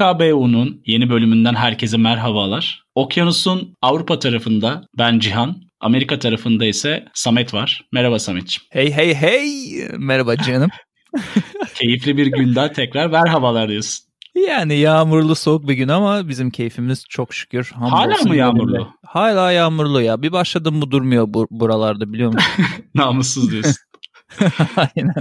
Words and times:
PKBU'nun 0.00 0.82
yeni 0.86 1.10
bölümünden 1.10 1.54
herkese 1.54 1.96
merhabalar. 1.96 2.82
Okyanus'un 2.94 3.74
Avrupa 3.82 4.18
tarafında 4.18 4.84
ben 4.98 5.18
Cihan, 5.18 5.56
Amerika 5.80 6.18
tarafında 6.18 6.64
ise 6.64 7.04
Samet 7.14 7.54
var. 7.54 7.84
Merhaba 7.92 8.18
Samet'ciğim. 8.18 8.68
Hey 8.70 8.92
hey 8.92 9.14
hey. 9.14 9.88
Merhaba 9.98 10.36
canım. 10.36 10.70
Keyifli 11.74 12.16
bir 12.16 12.26
günde 12.26 12.72
tekrar 12.72 13.06
merhabalar 13.06 13.68
diyorsun. 13.68 14.04
Yani 14.46 14.74
yağmurlu 14.74 15.34
soğuk 15.34 15.68
bir 15.68 15.74
gün 15.74 15.88
ama 15.88 16.28
bizim 16.28 16.50
keyfimiz 16.50 17.04
çok 17.08 17.34
şükür. 17.34 17.72
Hala 17.74 18.22
mı 18.22 18.36
yağmurlu? 18.36 18.74
Benimle. 18.74 18.88
Hala 19.06 19.52
yağmurlu 19.52 20.02
ya. 20.02 20.22
Bir 20.22 20.32
başladım 20.32 20.82
bu 20.82 20.90
durmuyor 20.90 21.24
bu, 21.28 21.46
buralarda 21.50 22.12
biliyor 22.12 22.32
musun? 22.32 22.64
Namussuz 22.94 23.50
diyorsun. 23.50 23.76
Aynen. 24.76 25.14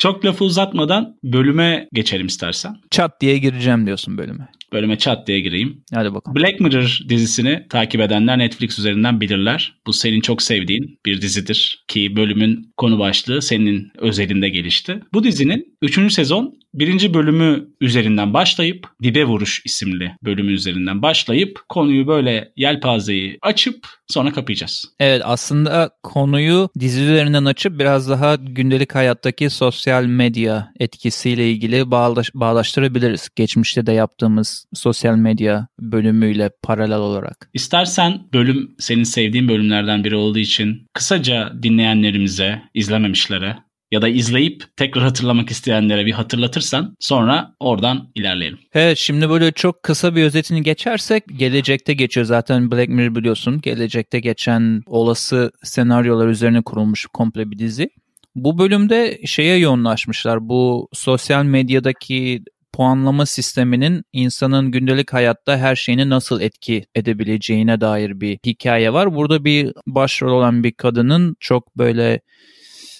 Çok 0.00 0.24
lafı 0.24 0.44
uzatmadan 0.44 1.16
bölüme 1.24 1.88
geçelim 1.92 2.26
istersen. 2.26 2.76
Çat 2.90 3.20
diye 3.20 3.38
gireceğim 3.38 3.86
diyorsun 3.86 4.18
bölüme. 4.18 4.48
Bölüme 4.72 4.98
çat 4.98 5.26
diye 5.26 5.40
gireyim. 5.40 5.84
Hadi 5.94 6.14
bakalım. 6.14 6.36
Black 6.36 6.60
Mirror 6.60 7.00
dizisini 7.08 7.66
takip 7.68 8.00
edenler 8.00 8.38
Netflix 8.38 8.78
üzerinden 8.78 9.20
bilirler. 9.20 9.74
Bu 9.86 9.92
senin 9.92 10.20
çok 10.20 10.42
sevdiğin 10.42 10.98
bir 11.06 11.22
dizidir 11.22 11.84
ki 11.88 12.16
bölümün 12.16 12.72
konu 12.76 12.98
başlığı 12.98 13.42
senin 13.42 13.92
özelinde 13.98 14.48
gelişti. 14.48 15.00
Bu 15.12 15.24
dizinin 15.24 15.76
3. 15.82 16.12
sezon 16.12 16.58
birinci 16.74 17.14
bölümü 17.14 17.68
üzerinden 17.80 18.34
başlayıp 18.34 18.86
Dibe 19.02 19.24
Vuruş 19.24 19.62
isimli 19.64 20.16
bölümü 20.24 20.52
üzerinden 20.52 21.02
başlayıp 21.02 21.60
konuyu 21.68 22.06
böyle 22.06 22.52
yelpazeyi 22.56 23.38
açıp 23.42 23.86
sonra 24.08 24.32
kapayacağız. 24.32 24.84
Evet 25.00 25.22
aslında 25.24 25.90
konuyu 26.02 26.68
dizi 26.80 27.00
üzerinden 27.02 27.44
açıp 27.44 27.78
biraz 27.78 28.10
daha 28.10 28.34
gündelik 28.34 28.94
hayattaki 28.94 29.50
sosyal 29.50 30.04
medya 30.04 30.72
etkisiyle 30.80 31.50
ilgili 31.50 31.90
bağlaş, 31.90 32.30
bağlaştırabiliriz. 32.34 33.28
Geçmişte 33.36 33.86
de 33.86 33.92
yaptığımız 33.92 34.66
sosyal 34.74 35.16
medya 35.16 35.66
bölümüyle 35.80 36.50
paralel 36.62 36.98
olarak. 36.98 37.50
İstersen 37.54 38.20
bölüm 38.32 38.74
senin 38.78 39.02
sevdiğin 39.02 39.48
bölümlerden 39.48 40.04
biri 40.04 40.16
olduğu 40.16 40.38
için 40.38 40.86
kısaca 40.94 41.52
dinleyenlerimize, 41.62 42.62
izlememişlere 42.74 43.56
ya 43.90 44.02
da 44.02 44.08
izleyip 44.08 44.64
tekrar 44.76 45.04
hatırlamak 45.04 45.50
isteyenlere 45.50 46.06
bir 46.06 46.12
hatırlatırsan 46.12 46.96
sonra 47.00 47.54
oradan 47.60 48.10
ilerleyelim. 48.14 48.58
Evet 48.74 48.98
şimdi 48.98 49.30
böyle 49.30 49.52
çok 49.52 49.82
kısa 49.82 50.16
bir 50.16 50.22
özetini 50.22 50.62
geçersek 50.62 51.24
gelecekte 51.36 51.94
geçiyor 51.94 52.26
zaten 52.26 52.70
Black 52.70 52.88
Mirror 52.88 53.14
biliyorsun. 53.14 53.60
Gelecekte 53.60 54.20
geçen 54.20 54.82
olası 54.86 55.52
senaryolar 55.62 56.28
üzerine 56.28 56.62
kurulmuş 56.62 57.06
komple 57.06 57.50
bir 57.50 57.58
dizi. 57.58 57.90
Bu 58.34 58.58
bölümde 58.58 59.18
şeye 59.26 59.58
yoğunlaşmışlar. 59.58 60.48
Bu 60.48 60.88
sosyal 60.92 61.44
medyadaki 61.44 62.44
puanlama 62.72 63.26
sisteminin 63.26 64.02
insanın 64.12 64.70
gündelik 64.70 65.12
hayatta 65.12 65.58
her 65.58 65.76
şeyini 65.76 66.10
nasıl 66.10 66.40
etki 66.40 66.84
edebileceğine 66.94 67.80
dair 67.80 68.20
bir 68.20 68.38
hikaye 68.46 68.92
var. 68.92 69.14
Burada 69.14 69.44
bir 69.44 69.72
başrol 69.86 70.32
olan 70.32 70.64
bir 70.64 70.72
kadının 70.72 71.36
çok 71.40 71.76
böyle 71.76 72.20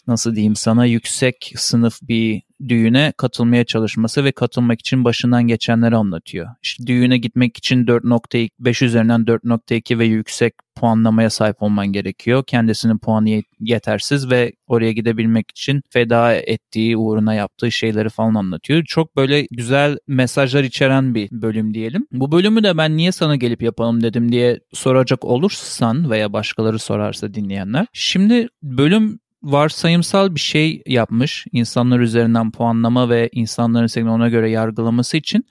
nasıl 0.06 0.34
diyeyim 0.34 0.56
sana 0.56 0.84
yüksek 0.84 1.52
sınıf 1.56 1.98
bir 2.02 2.42
düğüne 2.68 3.12
katılmaya 3.16 3.64
çalışması 3.64 4.24
ve 4.24 4.32
katılmak 4.32 4.80
için 4.80 5.04
başından 5.04 5.46
geçenleri 5.46 5.96
anlatıyor. 5.96 6.48
İşte 6.62 6.86
düğüne 6.86 7.18
gitmek 7.18 7.56
için 7.56 7.86
4.5 7.86 8.84
üzerinden 8.84 9.20
4.2 9.20 9.98
ve 9.98 10.04
yüksek 10.04 10.54
puanlamaya 10.74 11.30
sahip 11.30 11.62
olman 11.62 11.86
gerekiyor. 11.86 12.44
Kendisinin 12.46 12.98
puanı 12.98 13.42
yetersiz 13.60 14.30
ve 14.30 14.52
oraya 14.66 14.92
gidebilmek 14.92 15.50
için 15.50 15.82
feda 15.90 16.34
ettiği 16.34 16.96
uğruna 16.96 17.34
yaptığı 17.34 17.72
şeyleri 17.72 18.08
falan 18.08 18.34
anlatıyor. 18.34 18.84
Çok 18.84 19.16
böyle 19.16 19.46
güzel 19.50 19.98
mesajlar 20.06 20.64
içeren 20.64 21.14
bir 21.14 21.28
bölüm 21.30 21.74
diyelim. 21.74 22.06
Bu 22.12 22.32
bölümü 22.32 22.62
de 22.62 22.76
ben 22.76 22.96
niye 22.96 23.12
sana 23.12 23.36
gelip 23.36 23.62
yapalım 23.62 24.02
dedim 24.02 24.32
diye 24.32 24.60
soracak 24.72 25.24
olursan 25.24 26.10
veya 26.10 26.32
başkaları 26.32 26.78
sorarsa 26.78 27.34
dinleyenler. 27.34 27.86
Şimdi 27.92 28.48
bölüm 28.62 29.20
varsayımsal 29.42 30.34
bir 30.34 30.40
şey 30.40 30.82
yapmış 30.86 31.46
insanlar 31.52 32.00
üzerinden 32.00 32.50
puanlama 32.50 33.08
ve 33.08 33.28
insanların 33.32 33.86
seni 33.86 34.10
ona 34.10 34.28
göre 34.28 34.50
yargılaması 34.50 35.16
için. 35.16 35.46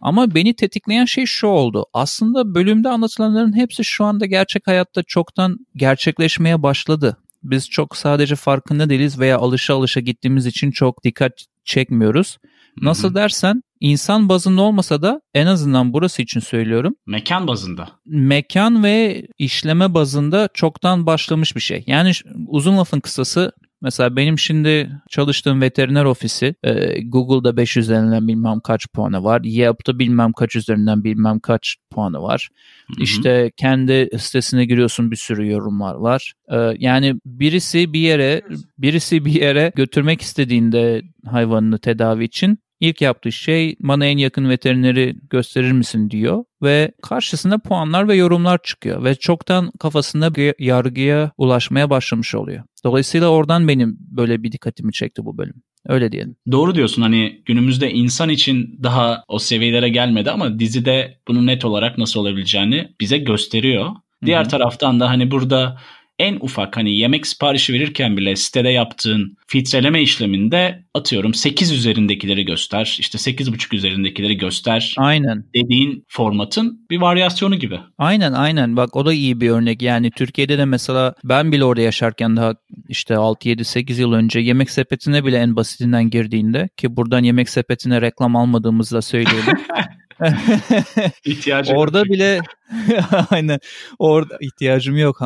Ama 0.00 0.34
beni 0.34 0.54
tetikleyen 0.54 1.04
şey 1.04 1.26
şu 1.26 1.46
oldu. 1.46 1.86
Aslında 1.92 2.54
bölümde 2.54 2.88
anlatılanların 2.88 3.56
hepsi 3.56 3.84
şu 3.84 4.04
anda 4.04 4.26
gerçek 4.26 4.66
hayatta 4.66 5.02
çoktan 5.02 5.58
gerçekleşmeye 5.76 6.62
başladı. 6.62 7.16
Biz 7.42 7.70
çok 7.70 7.96
sadece 7.96 8.36
farkında 8.36 8.90
değiliz 8.90 9.18
veya 9.18 9.38
alışa 9.38 9.74
alışa 9.74 10.00
gittiğimiz 10.00 10.46
için 10.46 10.70
çok 10.70 11.04
dikkat 11.04 11.32
çekmiyoruz. 11.64 12.38
Nasıl 12.82 13.08
Hı-hı. 13.08 13.14
dersen 13.14 13.62
insan 13.80 14.28
bazında 14.28 14.62
olmasa 14.62 15.02
da 15.02 15.20
en 15.34 15.46
azından 15.46 15.92
burası 15.92 16.22
için 16.22 16.40
söylüyorum. 16.40 16.94
Mekan 17.06 17.46
bazında. 17.46 17.88
Mekan 18.06 18.84
ve 18.84 19.26
işleme 19.38 19.94
bazında 19.94 20.48
çoktan 20.54 21.06
başlamış 21.06 21.56
bir 21.56 21.60
şey. 21.60 21.84
Yani 21.86 22.12
uzun 22.48 22.76
lafın 22.76 23.00
kısası 23.00 23.52
Mesela 23.84 24.16
benim 24.16 24.38
şimdi 24.38 24.90
çalıştığım 25.10 25.60
veteriner 25.60 26.04
ofisi 26.04 26.54
e, 26.62 27.02
Google'da 27.02 27.56
5 27.56 27.76
üzerinden 27.76 28.28
bilmem 28.28 28.60
kaç 28.60 28.86
puanı 28.92 29.24
var. 29.24 29.40
Yelp'ta 29.44 29.98
bilmem 29.98 30.32
kaç 30.32 30.56
üzerinden 30.56 31.04
bilmem 31.04 31.40
kaç 31.40 31.76
puanı 31.90 32.22
var. 32.22 32.48
Hı-hı. 32.86 33.02
İşte 33.02 33.52
kendi 33.56 34.08
sitesine 34.18 34.64
giriyorsun 34.64 35.10
bir 35.10 35.16
sürü 35.16 35.50
yorumlar 35.50 35.94
var. 35.94 36.32
E, 36.48 36.56
yani 36.78 37.14
birisi 37.26 37.92
bir 37.92 38.00
yere 38.00 38.42
birisi 38.78 39.24
bir 39.24 39.32
yere 39.32 39.72
götürmek 39.76 40.20
istediğinde 40.20 41.02
hayvanını 41.26 41.78
tedavi 41.78 42.24
için 42.24 42.58
İlk 42.84 43.00
yaptığı 43.00 43.32
şey 43.32 43.76
bana 43.80 44.06
en 44.06 44.18
yakın 44.18 44.48
veterineri 44.48 45.16
gösterir 45.30 45.72
misin 45.72 46.10
diyor 46.10 46.44
ve 46.62 46.92
karşısında 47.02 47.58
puanlar 47.58 48.08
ve 48.08 48.14
yorumlar 48.14 48.58
çıkıyor 48.62 49.04
ve 49.04 49.14
çoktan 49.14 49.70
kafasında 49.78 50.34
bir 50.34 50.54
yargıya 50.58 51.30
ulaşmaya 51.38 51.90
başlamış 51.90 52.34
oluyor. 52.34 52.64
Dolayısıyla 52.84 53.28
oradan 53.28 53.68
benim 53.68 53.96
böyle 54.00 54.42
bir 54.42 54.52
dikkatimi 54.52 54.92
çekti 54.92 55.24
bu 55.24 55.38
bölüm. 55.38 55.54
Öyle 55.86 56.12
diyelim. 56.12 56.36
Doğru 56.52 56.74
diyorsun 56.74 57.02
hani 57.02 57.42
günümüzde 57.44 57.90
insan 57.90 58.28
için 58.28 58.80
daha 58.82 59.24
o 59.28 59.38
seviyelere 59.38 59.88
gelmedi 59.88 60.30
ama 60.30 60.58
dizide 60.58 61.18
bunu 61.28 61.46
net 61.46 61.64
olarak 61.64 61.98
nasıl 61.98 62.20
olabileceğini 62.20 62.88
bize 63.00 63.18
gösteriyor. 63.18 63.90
Diğer 64.26 64.40
Hı-hı. 64.40 64.48
taraftan 64.48 65.00
da 65.00 65.10
hani 65.10 65.30
burada 65.30 65.78
en 66.18 66.38
ufak 66.40 66.76
hani 66.76 66.98
yemek 66.98 67.26
siparişi 67.26 67.72
verirken 67.72 68.16
bile 68.16 68.36
sitede 68.36 68.68
yaptığın 68.68 69.36
filtreleme 69.46 70.02
işleminde 70.02 70.84
atıyorum 70.94 71.34
8 71.34 71.72
üzerindekileri 71.72 72.44
göster, 72.44 72.96
işte 73.00 73.18
8.5 73.18 73.76
üzerindekileri 73.76 74.36
göster. 74.36 74.94
Aynen. 74.98 75.44
Dediğin 75.54 76.04
formatın 76.08 76.86
bir 76.90 77.00
varyasyonu 77.00 77.56
gibi. 77.56 77.80
Aynen 77.98 78.32
aynen 78.32 78.76
bak 78.76 78.96
o 78.96 79.06
da 79.06 79.12
iyi 79.12 79.40
bir 79.40 79.50
örnek 79.50 79.82
yani 79.82 80.10
Türkiye'de 80.10 80.58
de 80.58 80.64
mesela 80.64 81.14
ben 81.24 81.52
bile 81.52 81.64
orada 81.64 81.80
yaşarken 81.80 82.36
daha 82.36 82.54
işte 82.88 83.14
6-7-8 83.14 84.00
yıl 84.00 84.12
önce 84.12 84.40
yemek 84.40 84.70
sepetine 84.70 85.24
bile 85.24 85.38
en 85.38 85.56
basitinden 85.56 86.10
girdiğinde 86.10 86.68
ki 86.76 86.96
buradan 86.96 87.24
yemek 87.24 87.48
sepetine 87.48 88.00
reklam 88.00 88.36
almadığımızı 88.36 88.96
da 88.96 89.02
söyleyelim. 89.02 89.54
İhtiyacım 91.24 91.76
Orada 91.76 92.04
bile 92.04 92.40
aynen 93.30 93.58
orada 93.98 94.38
ihtiyacım 94.40 94.96
yok. 94.96 95.20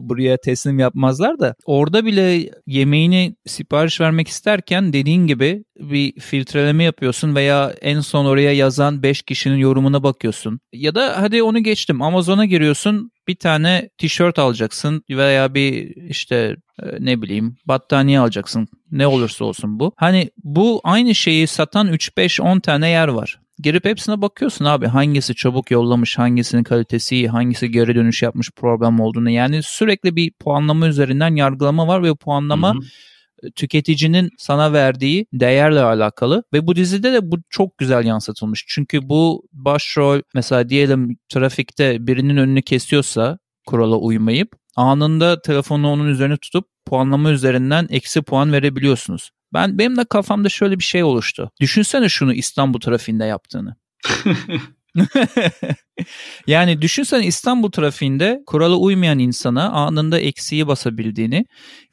Buraya 0.00 0.36
teslim 0.36 0.78
yapmazlar 0.78 1.38
da 1.40 1.54
orada 1.64 2.04
bile 2.04 2.50
yemeğini 2.66 3.36
sipariş 3.46 4.00
vermek 4.00 4.28
isterken 4.28 4.92
dediğin 4.92 5.26
gibi 5.26 5.64
bir 5.78 6.20
filtreleme 6.20 6.84
yapıyorsun 6.84 7.34
veya 7.34 7.74
en 7.82 8.00
son 8.00 8.24
oraya 8.24 8.52
yazan 8.52 9.02
5 9.02 9.22
kişinin 9.22 9.56
yorumuna 9.56 10.02
bakıyorsun. 10.02 10.60
Ya 10.72 10.94
da 10.94 11.22
hadi 11.22 11.42
onu 11.42 11.62
geçtim 11.62 12.02
Amazon'a 12.02 12.44
giriyorsun 12.44 13.10
bir 13.28 13.36
tane 13.36 13.88
tişört 13.98 14.38
alacaksın 14.38 15.04
veya 15.10 15.54
bir 15.54 15.96
işte 16.08 16.56
e, 16.82 16.86
ne 16.98 17.22
bileyim 17.22 17.56
battaniye 17.66 18.18
alacaksın. 18.18 18.68
Ne 18.90 19.06
olursa 19.06 19.44
olsun 19.44 19.80
bu. 19.80 19.92
Hani 19.96 20.30
bu 20.44 20.80
aynı 20.84 21.14
şeyi 21.14 21.46
satan 21.46 21.88
3-5-10 21.88 22.60
tane 22.60 22.88
yer 22.88 23.08
var. 23.08 23.38
Girip 23.62 23.84
hepsine 23.84 24.22
bakıyorsun 24.22 24.64
abi 24.64 24.86
hangisi 24.86 25.34
çabuk 25.34 25.70
yollamış, 25.70 26.18
hangisinin 26.18 26.62
kalitesi 26.64 27.16
iyi, 27.16 27.28
hangisi 27.28 27.70
geri 27.70 27.94
dönüş 27.94 28.22
yapmış 28.22 28.50
problem 28.50 29.00
olduğunu. 29.00 29.30
Yani 29.30 29.62
sürekli 29.62 30.16
bir 30.16 30.32
puanlama 30.32 30.88
üzerinden 30.88 31.36
yargılama 31.36 31.88
var 31.88 32.02
ve 32.02 32.14
puanlama 32.14 32.74
hı 32.74 32.78
hı. 32.78 33.50
tüketicinin 33.50 34.30
sana 34.38 34.72
verdiği 34.72 35.26
değerle 35.32 35.82
alakalı 35.82 36.42
ve 36.52 36.66
bu 36.66 36.76
dizide 36.76 37.12
de 37.12 37.30
bu 37.30 37.36
çok 37.50 37.78
güzel 37.78 38.04
yansıtılmış. 38.04 38.64
Çünkü 38.68 39.08
bu 39.08 39.42
başrol 39.52 40.20
mesela 40.34 40.68
diyelim 40.68 41.16
trafikte 41.28 42.06
birinin 42.06 42.36
önünü 42.36 42.62
kesiyorsa 42.62 43.38
kurala 43.66 43.96
uymayıp 43.96 44.48
anında 44.76 45.40
telefonu 45.40 45.88
onun 45.88 46.08
üzerine 46.08 46.36
tutup 46.36 46.66
puanlama 46.86 47.30
üzerinden 47.30 47.86
eksi 47.90 48.22
puan 48.22 48.52
verebiliyorsunuz. 48.52 49.30
Ben 49.54 49.78
benim 49.78 49.96
de 49.96 50.04
kafamda 50.04 50.48
şöyle 50.48 50.78
bir 50.78 50.84
şey 50.84 51.04
oluştu. 51.04 51.50
Düşünsene 51.60 52.08
şunu 52.08 52.34
İstanbul 52.34 52.80
trafiğinde 52.80 53.24
yaptığını. 53.24 53.76
yani 56.46 56.82
düşünsen 56.82 57.22
İstanbul 57.22 57.70
trafiğinde 57.70 58.42
kurala 58.46 58.76
uymayan 58.76 59.18
insana 59.18 59.70
anında 59.70 60.18
eksiği 60.18 60.66
basabildiğini 60.66 61.44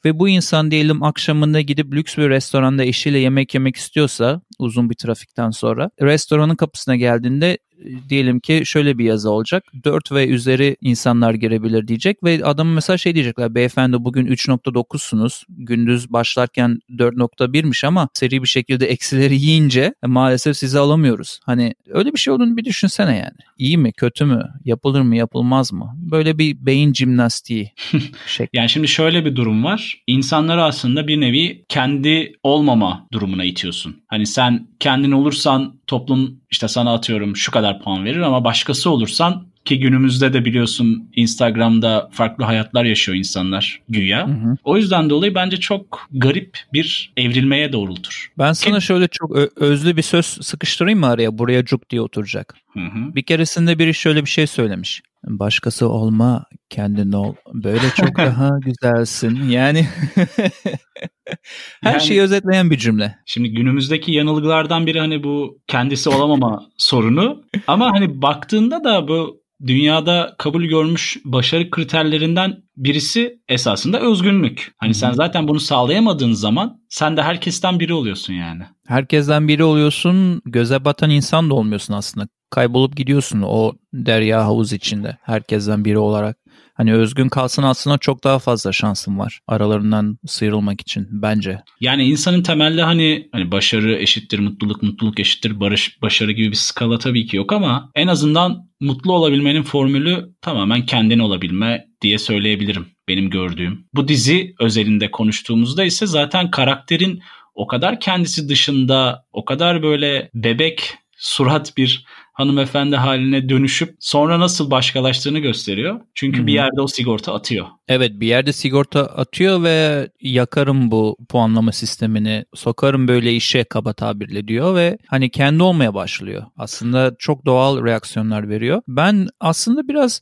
ve 0.04 0.18
bu 0.18 0.28
insan 0.28 0.70
diyelim 0.70 1.02
akşamında 1.02 1.60
gidip 1.60 1.94
lüks 1.94 2.16
bir 2.16 2.30
restoranda 2.30 2.84
eşiyle 2.84 3.18
yemek 3.18 3.54
yemek 3.54 3.76
istiyorsa 3.76 4.40
uzun 4.58 4.90
bir 4.90 4.94
trafikten 4.94 5.50
sonra 5.50 5.90
restoranın 6.02 6.56
kapısına 6.56 6.96
geldiğinde 6.96 7.58
diyelim 8.08 8.40
ki 8.40 8.62
şöyle 8.64 8.98
bir 8.98 9.04
yazı 9.04 9.30
olacak. 9.30 9.64
4 9.84 10.12
ve 10.12 10.28
üzeri 10.28 10.76
insanlar 10.80 11.34
girebilir 11.34 11.88
diyecek 11.88 12.24
ve 12.24 12.44
adam 12.44 12.68
mesela 12.68 12.98
şey 12.98 13.14
diyecekler. 13.14 13.54
Beyefendi 13.54 14.04
bugün 14.04 14.26
3.9'sunuz. 14.26 15.44
Gündüz 15.48 16.12
başlarken 16.12 16.78
4.1'miş 16.90 17.86
ama 17.86 18.08
seri 18.14 18.42
bir 18.42 18.48
şekilde 18.48 18.86
eksileri 18.86 19.34
yiyince 19.34 19.94
maalesef 20.06 20.56
sizi 20.56 20.78
alamıyoruz. 20.78 21.40
Hani 21.44 21.74
öyle 21.88 22.12
bir 22.12 22.18
şey 22.18 22.34
olduğunu 22.34 22.56
bir 22.56 22.64
düşünsene 22.64 23.16
yani. 23.16 23.38
İyi 23.58 23.78
mi, 23.78 23.92
kötü 23.92 24.24
mü, 24.24 24.48
yapılır 24.64 25.00
mı, 25.00 25.16
yapılmaz 25.16 25.72
mı? 25.72 25.94
Böyle 25.96 26.38
bir 26.38 26.66
beyin 26.66 26.92
jimnastiği 26.94 27.72
şekli. 28.26 28.58
yani 28.58 28.68
şimdi 28.68 28.88
şöyle 28.88 29.24
bir 29.24 29.36
durum 29.36 29.64
var. 29.64 30.02
İnsanları 30.06 30.64
aslında 30.64 31.08
bir 31.08 31.20
nevi 31.20 31.64
kendi 31.68 32.32
olmama 32.42 33.06
durumuna 33.12 33.44
itiyorsun. 33.44 33.96
Hani 34.06 34.26
sen 34.26 34.68
kendin 34.80 35.12
olursan 35.12 35.80
toplum 35.86 36.41
işte 36.52 36.68
sana 36.68 36.94
atıyorum 36.94 37.36
şu 37.36 37.50
kadar 37.50 37.82
puan 37.82 38.04
verir 38.04 38.20
ama 38.20 38.44
başkası 38.44 38.90
olursan 38.90 39.46
ki 39.64 39.78
günümüzde 39.78 40.32
de 40.32 40.44
biliyorsun 40.44 41.10
Instagram'da 41.16 42.08
farklı 42.12 42.44
hayatlar 42.44 42.84
yaşıyor 42.84 43.18
insanlar 43.18 43.80
güya. 43.88 44.28
Hı 44.28 44.32
hı. 44.32 44.56
O 44.64 44.76
yüzden 44.76 45.10
dolayı 45.10 45.34
bence 45.34 45.56
çok 45.56 46.08
garip 46.12 46.58
bir 46.72 47.12
evrilmeye 47.16 47.72
doğrultur. 47.72 48.32
Ben 48.38 48.52
sana 48.52 48.78
Ki... 48.78 48.84
şöyle 48.84 49.08
çok 49.08 49.36
özlü 49.56 49.96
bir 49.96 50.02
söz 50.02 50.26
sıkıştırayım 50.26 51.00
mı 51.00 51.06
araya? 51.06 51.38
Buraya 51.38 51.64
cuk 51.64 51.90
diye 51.90 52.00
oturacak. 52.00 52.54
Hı 52.72 52.80
hı. 52.80 53.14
Bir 53.14 53.22
keresinde 53.22 53.78
biri 53.78 53.94
şöyle 53.94 54.24
bir 54.24 54.30
şey 54.30 54.46
söylemiş. 54.46 55.02
Başkası 55.24 55.88
olma, 55.88 56.44
kendin 56.70 57.12
ol. 57.12 57.34
Böyle 57.54 57.90
çok 57.96 58.18
daha 58.18 58.50
güzelsin. 58.58 59.48
Yani 59.48 59.86
her 61.82 61.92
yani, 61.92 62.02
şeyi 62.02 62.20
özetleyen 62.22 62.70
bir 62.70 62.78
cümle. 62.78 63.18
Şimdi 63.26 63.50
günümüzdeki 63.50 64.12
yanılgılardan 64.12 64.86
biri 64.86 65.00
hani 65.00 65.24
bu 65.24 65.60
kendisi 65.66 66.10
olamama 66.10 66.66
sorunu. 66.78 67.44
Ama 67.66 67.92
hani 67.92 68.22
baktığında 68.22 68.84
da 68.84 69.08
bu 69.08 69.41
dünyada 69.66 70.34
kabul 70.38 70.64
görmüş 70.64 71.16
başarı 71.24 71.70
kriterlerinden 71.70 72.62
birisi 72.76 73.38
esasında 73.48 74.00
özgünlük. 74.00 74.72
Hani 74.76 74.88
Hı-hı. 74.90 74.98
sen 74.98 75.12
zaten 75.12 75.48
bunu 75.48 75.60
sağlayamadığın 75.60 76.32
zaman 76.32 76.80
sen 76.88 77.16
de 77.16 77.22
herkesten 77.22 77.80
biri 77.80 77.94
oluyorsun 77.94 78.32
yani. 78.32 78.62
Herkesten 78.86 79.48
biri 79.48 79.64
oluyorsun, 79.64 80.42
göze 80.44 80.84
batan 80.84 81.10
insan 81.10 81.50
da 81.50 81.54
olmuyorsun 81.54 81.94
aslında. 81.94 82.28
Kaybolup 82.50 82.96
gidiyorsun 82.96 83.42
o 83.46 83.72
derya 83.94 84.44
havuz 84.44 84.72
içinde 84.72 85.16
herkesten 85.22 85.84
biri 85.84 85.98
olarak. 85.98 86.36
Hani 86.82 86.94
özgün 86.94 87.28
kalsın 87.28 87.62
aslında 87.62 87.98
çok 87.98 88.24
daha 88.24 88.38
fazla 88.38 88.72
şansım 88.72 89.18
var 89.18 89.40
aralarından 89.48 90.18
sıyrılmak 90.26 90.80
için 90.80 91.08
bence. 91.10 91.58
Yani 91.80 92.04
insanın 92.04 92.42
temelde 92.42 92.82
hani 92.82 93.28
hani 93.32 93.50
başarı 93.50 93.96
eşittir 93.96 94.38
mutluluk, 94.38 94.82
mutluluk 94.82 95.20
eşittir 95.20 95.60
barış, 95.60 96.02
başarı 96.02 96.32
gibi 96.32 96.50
bir 96.50 96.56
skala 96.56 96.98
tabii 96.98 97.26
ki 97.26 97.36
yok 97.36 97.52
ama 97.52 97.90
en 97.94 98.06
azından 98.06 98.68
mutlu 98.80 99.12
olabilmenin 99.12 99.62
formülü 99.62 100.32
tamamen 100.40 100.86
kendin 100.86 101.18
olabilme 101.18 101.86
diye 102.00 102.18
söyleyebilirim 102.18 102.86
benim 103.08 103.30
gördüğüm. 103.30 103.86
Bu 103.94 104.08
dizi 104.08 104.54
özelinde 104.60 105.10
konuştuğumuzda 105.10 105.84
ise 105.84 106.06
zaten 106.06 106.50
karakterin 106.50 107.22
o 107.54 107.66
kadar 107.66 108.00
kendisi 108.00 108.48
dışında 108.48 109.24
o 109.32 109.44
kadar 109.44 109.82
böyle 109.82 110.30
bebek 110.34 110.94
surat 111.16 111.76
bir 111.76 112.04
hanımefendi 112.42 112.96
haline 112.96 113.48
dönüşüp 113.48 113.96
sonra 114.00 114.40
nasıl 114.40 114.70
başkalaştığını 114.70 115.38
gösteriyor. 115.38 116.00
Çünkü 116.14 116.38
Hı-hı. 116.38 116.46
bir 116.46 116.52
yerde 116.52 116.80
o 116.80 116.86
sigorta 116.86 117.34
atıyor. 117.34 117.66
Evet 117.88 118.12
bir 118.14 118.26
yerde 118.26 118.52
sigorta 118.52 119.06
atıyor 119.06 119.62
ve 119.62 120.08
yakarım 120.20 120.90
bu 120.90 121.16
puanlama 121.28 121.72
sistemini, 121.72 122.44
sokarım 122.54 123.08
böyle 123.08 123.34
işe 123.34 123.64
kaba 123.64 123.92
tabirle 123.92 124.48
diyor 124.48 124.74
ve 124.74 124.98
hani 125.06 125.30
kendi 125.30 125.62
olmaya 125.62 125.94
başlıyor. 125.94 126.42
Aslında 126.56 127.14
çok 127.18 127.46
doğal 127.46 127.84
reaksiyonlar 127.84 128.48
veriyor. 128.48 128.82
Ben 128.88 129.28
aslında 129.40 129.88
biraz 129.88 130.20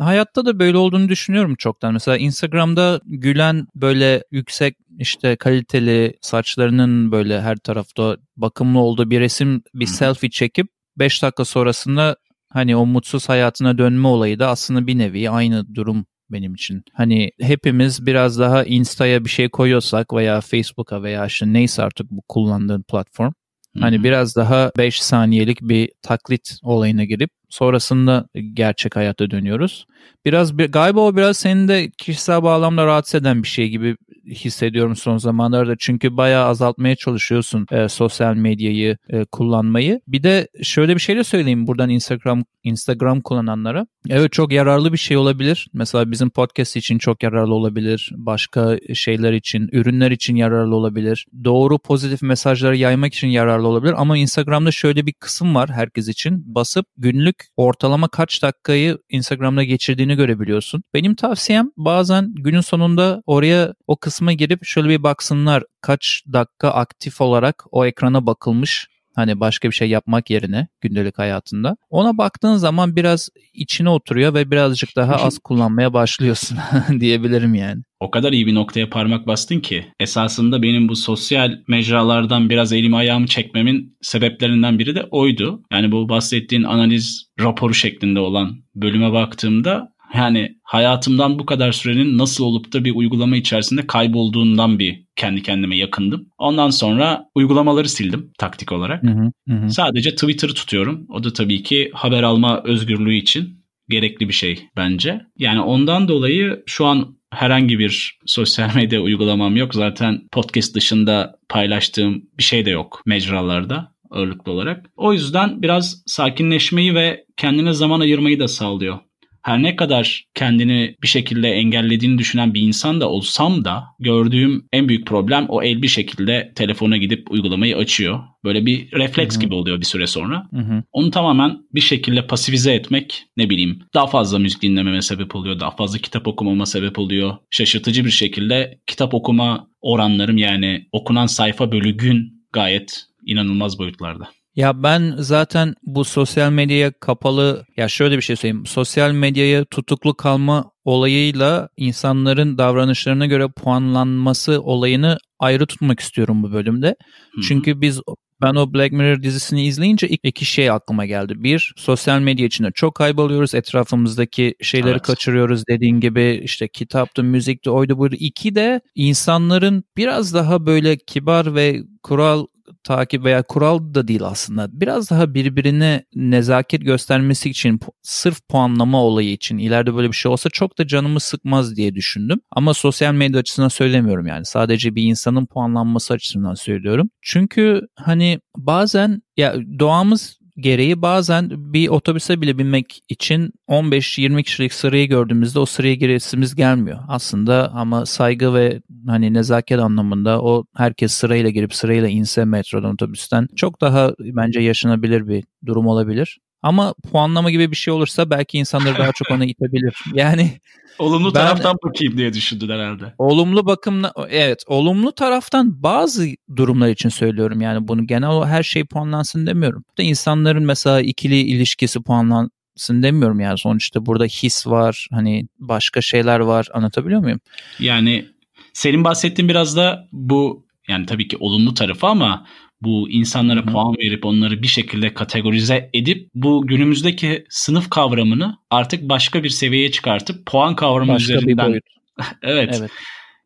Hayatta 0.00 0.46
da 0.46 0.58
böyle 0.58 0.76
olduğunu 0.76 1.08
düşünüyorum 1.08 1.54
çoktan. 1.54 1.92
Mesela 1.92 2.16
Instagram'da 2.16 3.00
gülen 3.04 3.66
böyle 3.74 4.24
yüksek 4.30 4.76
işte 4.98 5.36
kaliteli 5.36 6.14
saçlarının 6.20 7.12
böyle 7.12 7.40
her 7.40 7.56
tarafta 7.56 8.16
bakımlı 8.36 8.78
olduğu 8.78 9.10
bir 9.10 9.20
resim 9.20 9.62
bir 9.74 9.86
selfie 9.86 10.30
çekip 10.30 10.66
5 11.00 11.22
dakika 11.22 11.44
sonrasında 11.44 12.16
hani 12.48 12.76
o 12.76 12.86
mutsuz 12.86 13.28
hayatına 13.28 13.78
dönme 13.78 14.08
olayı 14.08 14.38
da 14.38 14.48
aslında 14.48 14.86
bir 14.86 14.98
nevi 14.98 15.30
aynı 15.30 15.74
durum 15.74 16.06
benim 16.30 16.54
için. 16.54 16.82
Hani 16.92 17.30
hepimiz 17.40 18.06
biraz 18.06 18.38
daha 18.38 18.64
Insta'ya 18.64 19.24
bir 19.24 19.30
şey 19.30 19.48
koyuyorsak 19.48 20.14
veya 20.14 20.40
Facebook'a 20.40 21.02
veya 21.02 21.26
işte 21.26 21.52
neyse 21.52 21.82
artık 21.82 22.10
bu 22.10 22.22
kullandığın 22.28 22.82
platform. 22.82 23.32
Hani 23.80 24.04
biraz 24.04 24.36
daha 24.36 24.72
5 24.78 25.02
saniyelik 25.02 25.60
bir 25.60 25.90
taklit 26.02 26.58
olayına 26.62 27.04
girip 27.04 27.30
sonrasında 27.48 28.26
gerçek 28.54 28.96
hayata 28.96 29.30
dönüyoruz. 29.30 29.86
Biraz 30.24 30.58
bir, 30.58 30.72
galiba 30.72 31.00
o 31.00 31.16
biraz 31.16 31.36
senin 31.36 31.68
de 31.68 31.90
kişisel 31.98 32.42
bağlamda 32.42 32.86
rahatsız 32.86 33.20
eden 33.20 33.42
bir 33.42 33.48
şey 33.48 33.68
gibi 33.68 33.96
hissediyorum 34.30 34.96
son 34.96 35.18
zamanlarda. 35.18 35.74
Çünkü 35.78 36.16
bayağı 36.16 36.46
azaltmaya 36.46 36.96
çalışıyorsun 36.96 37.66
e, 37.70 37.88
sosyal 37.88 38.34
medyayı 38.34 38.96
e, 39.08 39.24
kullanmayı. 39.24 40.00
Bir 40.06 40.22
de 40.22 40.48
şöyle 40.62 40.94
bir 40.94 41.00
şey 41.00 41.16
de 41.16 41.24
söyleyeyim 41.24 41.66
buradan 41.66 41.90
Instagram 41.90 42.44
Instagram 42.62 43.20
kullananlara. 43.20 43.86
Evet 44.08 44.32
çok 44.32 44.52
yararlı 44.52 44.92
bir 44.92 44.98
şey 44.98 45.16
olabilir. 45.16 45.68
Mesela 45.72 46.10
bizim 46.10 46.30
podcast 46.30 46.76
için 46.76 46.98
çok 46.98 47.22
yararlı 47.22 47.54
olabilir. 47.54 48.10
Başka 48.16 48.78
şeyler 48.94 49.32
için, 49.32 49.68
ürünler 49.72 50.10
için 50.10 50.36
yararlı 50.36 50.76
olabilir. 50.76 51.26
Doğru 51.44 51.78
pozitif 51.78 52.22
mesajları 52.22 52.76
yaymak 52.76 53.14
için 53.14 53.28
yararlı 53.28 53.68
olabilir. 53.68 53.94
Ama 53.96 54.16
Instagram'da 54.16 54.70
şöyle 54.70 55.06
bir 55.06 55.12
kısım 55.12 55.54
var 55.54 55.70
herkes 55.70 56.08
için. 56.08 56.54
Basıp 56.54 56.86
günlük 56.96 57.36
ortalama 57.56 58.08
kaç 58.08 58.42
dakikayı 58.42 58.98
Instagram'da 59.10 59.64
geçirdiğini 59.64 60.16
görebiliyorsun. 60.16 60.82
Benim 60.94 61.14
tavsiyem 61.14 61.70
bazen 61.76 62.34
günün 62.34 62.60
sonunda 62.60 63.22
oraya 63.26 63.74
o 63.86 63.96
kısma 64.20 64.32
girip 64.32 64.64
şöyle 64.64 64.88
bir 64.88 65.02
baksınlar 65.02 65.62
kaç 65.80 66.22
dakika 66.32 66.70
aktif 66.70 67.20
olarak 67.20 67.64
o 67.70 67.86
ekrana 67.86 68.26
bakılmış 68.26 68.88
Hani 69.14 69.40
başka 69.40 69.68
bir 69.68 69.74
şey 69.74 69.88
yapmak 69.88 70.30
yerine 70.30 70.68
gündelik 70.80 71.18
hayatında. 71.18 71.76
Ona 71.90 72.18
baktığın 72.18 72.56
zaman 72.56 72.96
biraz 72.96 73.28
içine 73.54 73.88
oturuyor 73.88 74.34
ve 74.34 74.50
birazcık 74.50 74.96
daha 74.96 75.14
az 75.14 75.38
kullanmaya 75.44 75.92
başlıyorsun 75.92 76.58
diyebilirim 77.00 77.54
yani. 77.54 77.82
O 78.00 78.10
kadar 78.10 78.32
iyi 78.32 78.46
bir 78.46 78.54
noktaya 78.54 78.90
parmak 78.90 79.26
bastın 79.26 79.60
ki 79.60 79.84
esasında 80.00 80.62
benim 80.62 80.88
bu 80.88 80.96
sosyal 80.96 81.58
mecralardan 81.68 82.50
biraz 82.50 82.72
elimi 82.72 82.96
ayağımı 82.96 83.26
çekmemin 83.26 83.96
sebeplerinden 84.02 84.78
biri 84.78 84.94
de 84.94 85.02
oydu. 85.10 85.62
Yani 85.72 85.92
bu 85.92 86.08
bahsettiğin 86.08 86.62
analiz 86.62 87.26
raporu 87.40 87.74
şeklinde 87.74 88.20
olan 88.20 88.56
bölüme 88.74 89.12
baktığımda 89.12 89.92
yani 90.14 90.56
hayatımdan 90.62 91.38
bu 91.38 91.46
kadar 91.46 91.72
sürenin 91.72 92.18
nasıl 92.18 92.44
olup 92.44 92.72
da 92.72 92.84
bir 92.84 92.94
uygulama 92.94 93.36
içerisinde 93.36 93.86
kaybolduğundan 93.86 94.78
bir 94.78 95.04
kendi 95.16 95.42
kendime 95.42 95.76
yakındım. 95.76 96.28
Ondan 96.38 96.70
sonra 96.70 97.24
uygulamaları 97.34 97.88
sildim 97.88 98.32
taktik 98.38 98.72
olarak. 98.72 99.02
Hı 99.02 99.30
hı, 99.48 99.54
hı. 99.54 99.70
Sadece 99.70 100.10
Twitter'ı 100.10 100.54
tutuyorum. 100.54 101.06
O 101.08 101.24
da 101.24 101.32
tabii 101.32 101.62
ki 101.62 101.90
haber 101.94 102.22
alma 102.22 102.62
özgürlüğü 102.64 103.14
için 103.14 103.60
gerekli 103.88 104.28
bir 104.28 104.34
şey 104.34 104.68
bence. 104.76 105.20
Yani 105.38 105.60
ondan 105.60 106.08
dolayı 106.08 106.62
şu 106.66 106.86
an 106.86 107.16
herhangi 107.32 107.78
bir 107.78 108.18
sosyal 108.26 108.74
medya 108.74 109.00
uygulamam 109.00 109.56
yok. 109.56 109.74
Zaten 109.74 110.20
podcast 110.32 110.74
dışında 110.74 111.38
paylaştığım 111.48 112.22
bir 112.38 112.42
şey 112.42 112.64
de 112.66 112.70
yok 112.70 113.02
mecralarda 113.06 113.92
ağırlıklı 114.10 114.52
olarak. 114.52 114.86
O 114.96 115.12
yüzden 115.12 115.62
biraz 115.62 116.02
sakinleşmeyi 116.06 116.94
ve 116.94 117.24
kendine 117.36 117.72
zaman 117.72 118.00
ayırmayı 118.00 118.40
da 118.40 118.48
sağlıyor 118.48 118.98
her 119.42 119.62
ne 119.62 119.76
kadar 119.76 120.24
kendini 120.34 120.96
bir 121.02 121.08
şekilde 121.08 121.48
engellediğini 121.48 122.18
düşünen 122.18 122.54
bir 122.54 122.60
insan 122.60 123.00
da 123.00 123.08
olsam 123.08 123.64
da 123.64 123.84
gördüğüm 123.98 124.64
en 124.72 124.88
büyük 124.88 125.06
problem 125.06 125.46
o 125.48 125.62
el 125.62 125.82
bir 125.82 125.88
şekilde 125.88 126.52
telefona 126.54 126.96
gidip 126.96 127.30
uygulamayı 127.30 127.76
açıyor. 127.76 128.20
Böyle 128.44 128.66
bir 128.66 128.92
refleks 128.92 129.34
Hı-hı. 129.34 129.44
gibi 129.44 129.54
oluyor 129.54 129.80
bir 129.80 129.84
süre 129.84 130.06
sonra. 130.06 130.46
Hı-hı. 130.52 130.82
Onu 130.92 131.10
tamamen 131.10 131.58
bir 131.74 131.80
şekilde 131.80 132.26
pasifize 132.26 132.74
etmek 132.74 133.24
ne 133.36 133.50
bileyim 133.50 133.82
daha 133.94 134.06
fazla 134.06 134.38
müzik 134.38 134.62
dinlememe 134.62 135.02
sebep 135.02 135.36
oluyor. 135.36 135.60
Daha 135.60 135.70
fazla 135.70 135.98
kitap 135.98 136.28
okumama 136.28 136.66
sebep 136.66 136.98
oluyor. 136.98 137.36
Şaşırtıcı 137.50 138.04
bir 138.04 138.10
şekilde 138.10 138.80
kitap 138.86 139.14
okuma 139.14 139.68
oranlarım 139.80 140.36
yani 140.36 140.86
okunan 140.92 141.26
sayfa 141.26 141.72
bölü 141.72 141.96
gün 141.96 142.46
gayet 142.52 143.06
inanılmaz 143.26 143.78
boyutlarda. 143.78 144.28
Ya 144.56 144.82
ben 144.82 145.14
zaten 145.18 145.74
bu 145.82 146.04
sosyal 146.04 146.52
medyaya 146.52 146.92
kapalı 147.00 147.64
ya 147.76 147.88
şöyle 147.88 148.16
bir 148.16 148.22
şey 148.22 148.36
söyleyeyim. 148.36 148.66
Sosyal 148.66 149.12
medyaya 149.12 149.64
tutuklu 149.64 150.14
kalma 150.14 150.70
olayıyla 150.84 151.68
insanların 151.76 152.58
davranışlarına 152.58 153.26
göre 153.26 153.48
puanlanması 153.48 154.62
olayını 154.62 155.18
ayrı 155.38 155.66
tutmak 155.66 156.00
istiyorum 156.00 156.42
bu 156.42 156.52
bölümde. 156.52 156.86
Hı-hı. 156.86 157.42
Çünkü 157.42 157.80
biz 157.80 158.00
ben 158.42 158.54
o 158.54 158.74
Black 158.74 158.92
Mirror 158.92 159.22
dizisini 159.22 159.66
izleyince 159.66 160.08
iki, 160.08 160.28
iki 160.28 160.44
şey 160.44 160.70
aklıma 160.70 161.06
geldi. 161.06 161.34
Bir, 161.36 161.72
sosyal 161.76 162.20
medya 162.20 162.46
içinde 162.46 162.70
çok 162.74 162.94
kayboluyoruz. 162.94 163.54
Etrafımızdaki 163.54 164.54
şeyleri 164.62 164.92
evet. 164.92 165.02
kaçırıyoruz 165.02 165.62
dediğin 165.68 166.00
gibi 166.00 166.40
işte 166.44 166.68
kitaptı, 166.68 167.24
müzikti, 167.24 167.70
oydu 167.70 167.98
buydu. 167.98 168.16
İki 168.18 168.54
de 168.54 168.80
insanların 168.94 169.84
biraz 169.96 170.34
daha 170.34 170.66
böyle 170.66 170.96
kibar 170.96 171.54
ve 171.54 171.80
kural 172.02 172.46
takip 172.84 173.24
veya 173.24 173.42
kural 173.42 173.94
da 173.94 174.08
değil 174.08 174.22
aslında. 174.24 174.80
Biraz 174.80 175.10
daha 175.10 175.34
birbirine 175.34 176.04
nezaket 176.14 176.84
göstermesi 176.84 177.50
için 177.50 177.80
sırf 178.02 178.48
puanlama 178.48 179.04
olayı 179.04 179.32
için 179.32 179.58
ileride 179.58 179.94
böyle 179.94 180.08
bir 180.08 180.16
şey 180.16 180.32
olsa 180.32 180.50
çok 180.50 180.78
da 180.78 180.86
canımı 180.86 181.20
sıkmaz 181.20 181.76
diye 181.76 181.94
düşündüm. 181.94 182.40
Ama 182.50 182.74
sosyal 182.74 183.14
medya 183.14 183.40
açısından 183.40 183.68
söylemiyorum 183.68 184.26
yani. 184.26 184.44
Sadece 184.44 184.94
bir 184.94 185.02
insanın 185.02 185.46
puanlanması 185.46 186.14
açısından 186.14 186.54
söylüyorum. 186.54 187.10
Çünkü 187.22 187.80
hani 187.96 188.40
bazen 188.56 189.22
ya 189.36 189.54
doğamız 189.78 190.39
gereği 190.56 191.02
bazen 191.02 191.50
bir 191.50 191.88
otobüse 191.88 192.40
bile 192.40 192.58
binmek 192.58 193.00
için 193.08 193.52
15-20 193.68 194.42
kişilik 194.42 194.72
sırayı 194.72 195.08
gördüğümüzde 195.08 195.58
o 195.58 195.66
sıraya 195.66 195.94
giresimiz 195.94 196.54
gelmiyor. 196.54 196.98
Aslında 197.08 197.70
ama 197.74 198.06
saygı 198.06 198.54
ve 198.54 198.82
hani 199.06 199.34
nezaket 199.34 199.80
anlamında 199.80 200.42
o 200.42 200.64
herkes 200.76 201.12
sırayla 201.12 201.50
girip 201.50 201.74
sırayla 201.74 202.08
inse 202.08 202.44
metrodan 202.44 202.92
otobüsten 202.92 203.48
çok 203.56 203.80
daha 203.80 204.14
bence 204.18 204.60
yaşanabilir 204.60 205.28
bir 205.28 205.44
durum 205.66 205.86
olabilir. 205.86 206.38
Ama 206.62 206.94
puanlama 207.10 207.50
gibi 207.50 207.70
bir 207.70 207.76
şey 207.76 207.94
olursa 207.94 208.30
belki 208.30 208.58
insanları 208.58 208.98
daha 208.98 209.12
çok 209.12 209.30
ona 209.30 209.44
itebilir. 209.44 209.94
Yani 210.14 210.60
olumlu 210.98 211.34
ben, 211.34 211.40
taraftan 211.40 211.76
bakayım 211.84 212.18
diye 212.18 212.32
düşündün 212.32 212.68
herhalde. 212.68 213.14
Olumlu 213.18 213.66
bakımla 213.66 214.12
evet, 214.28 214.64
olumlu 214.66 215.12
taraftan 215.12 215.82
bazı 215.82 216.26
durumlar 216.56 216.88
için 216.88 217.08
söylüyorum. 217.08 217.60
Yani 217.60 217.88
bunu 217.88 218.06
genel 218.06 218.44
her 218.44 218.62
şey 218.62 218.84
puanlansın 218.84 219.46
demiyorum. 219.46 219.84
Da 219.98 220.02
insanların 220.02 220.64
mesela 220.64 221.00
ikili 221.00 221.40
ilişkisi 221.40 222.02
puanlansın 222.02 223.02
demiyorum 223.02 223.40
yani. 223.40 223.58
Sonuçta 223.58 224.06
burada 224.06 224.24
his 224.24 224.66
var, 224.66 225.08
hani 225.12 225.48
başka 225.58 226.00
şeyler 226.00 226.40
var. 226.40 226.68
Anlatabiliyor 226.74 227.20
muyum? 227.20 227.40
Yani 227.78 228.26
senin 228.72 229.04
bahsettiğin 229.04 229.48
biraz 229.48 229.76
da 229.76 230.08
bu 230.12 230.66
yani 230.88 231.06
tabii 231.06 231.28
ki 231.28 231.36
olumlu 231.40 231.74
tarafı 231.74 232.06
ama 232.06 232.46
bu 232.82 233.10
insanlara 233.10 233.64
puan 233.64 233.94
verip 233.98 234.24
onları 234.24 234.62
bir 234.62 234.68
şekilde 234.68 235.14
kategorize 235.14 235.90
edip 235.94 236.30
bu 236.34 236.66
günümüzdeki 236.66 237.44
sınıf 237.48 237.90
kavramını 237.90 238.58
artık 238.70 239.08
başka 239.08 239.44
bir 239.44 239.48
seviyeye 239.48 239.90
çıkartıp 239.90 240.46
puan 240.46 240.76
kavramı 240.76 241.12
başka 241.12 241.34
üzerinden 241.34 241.80
evet. 242.42 242.76
evet. 242.78 242.90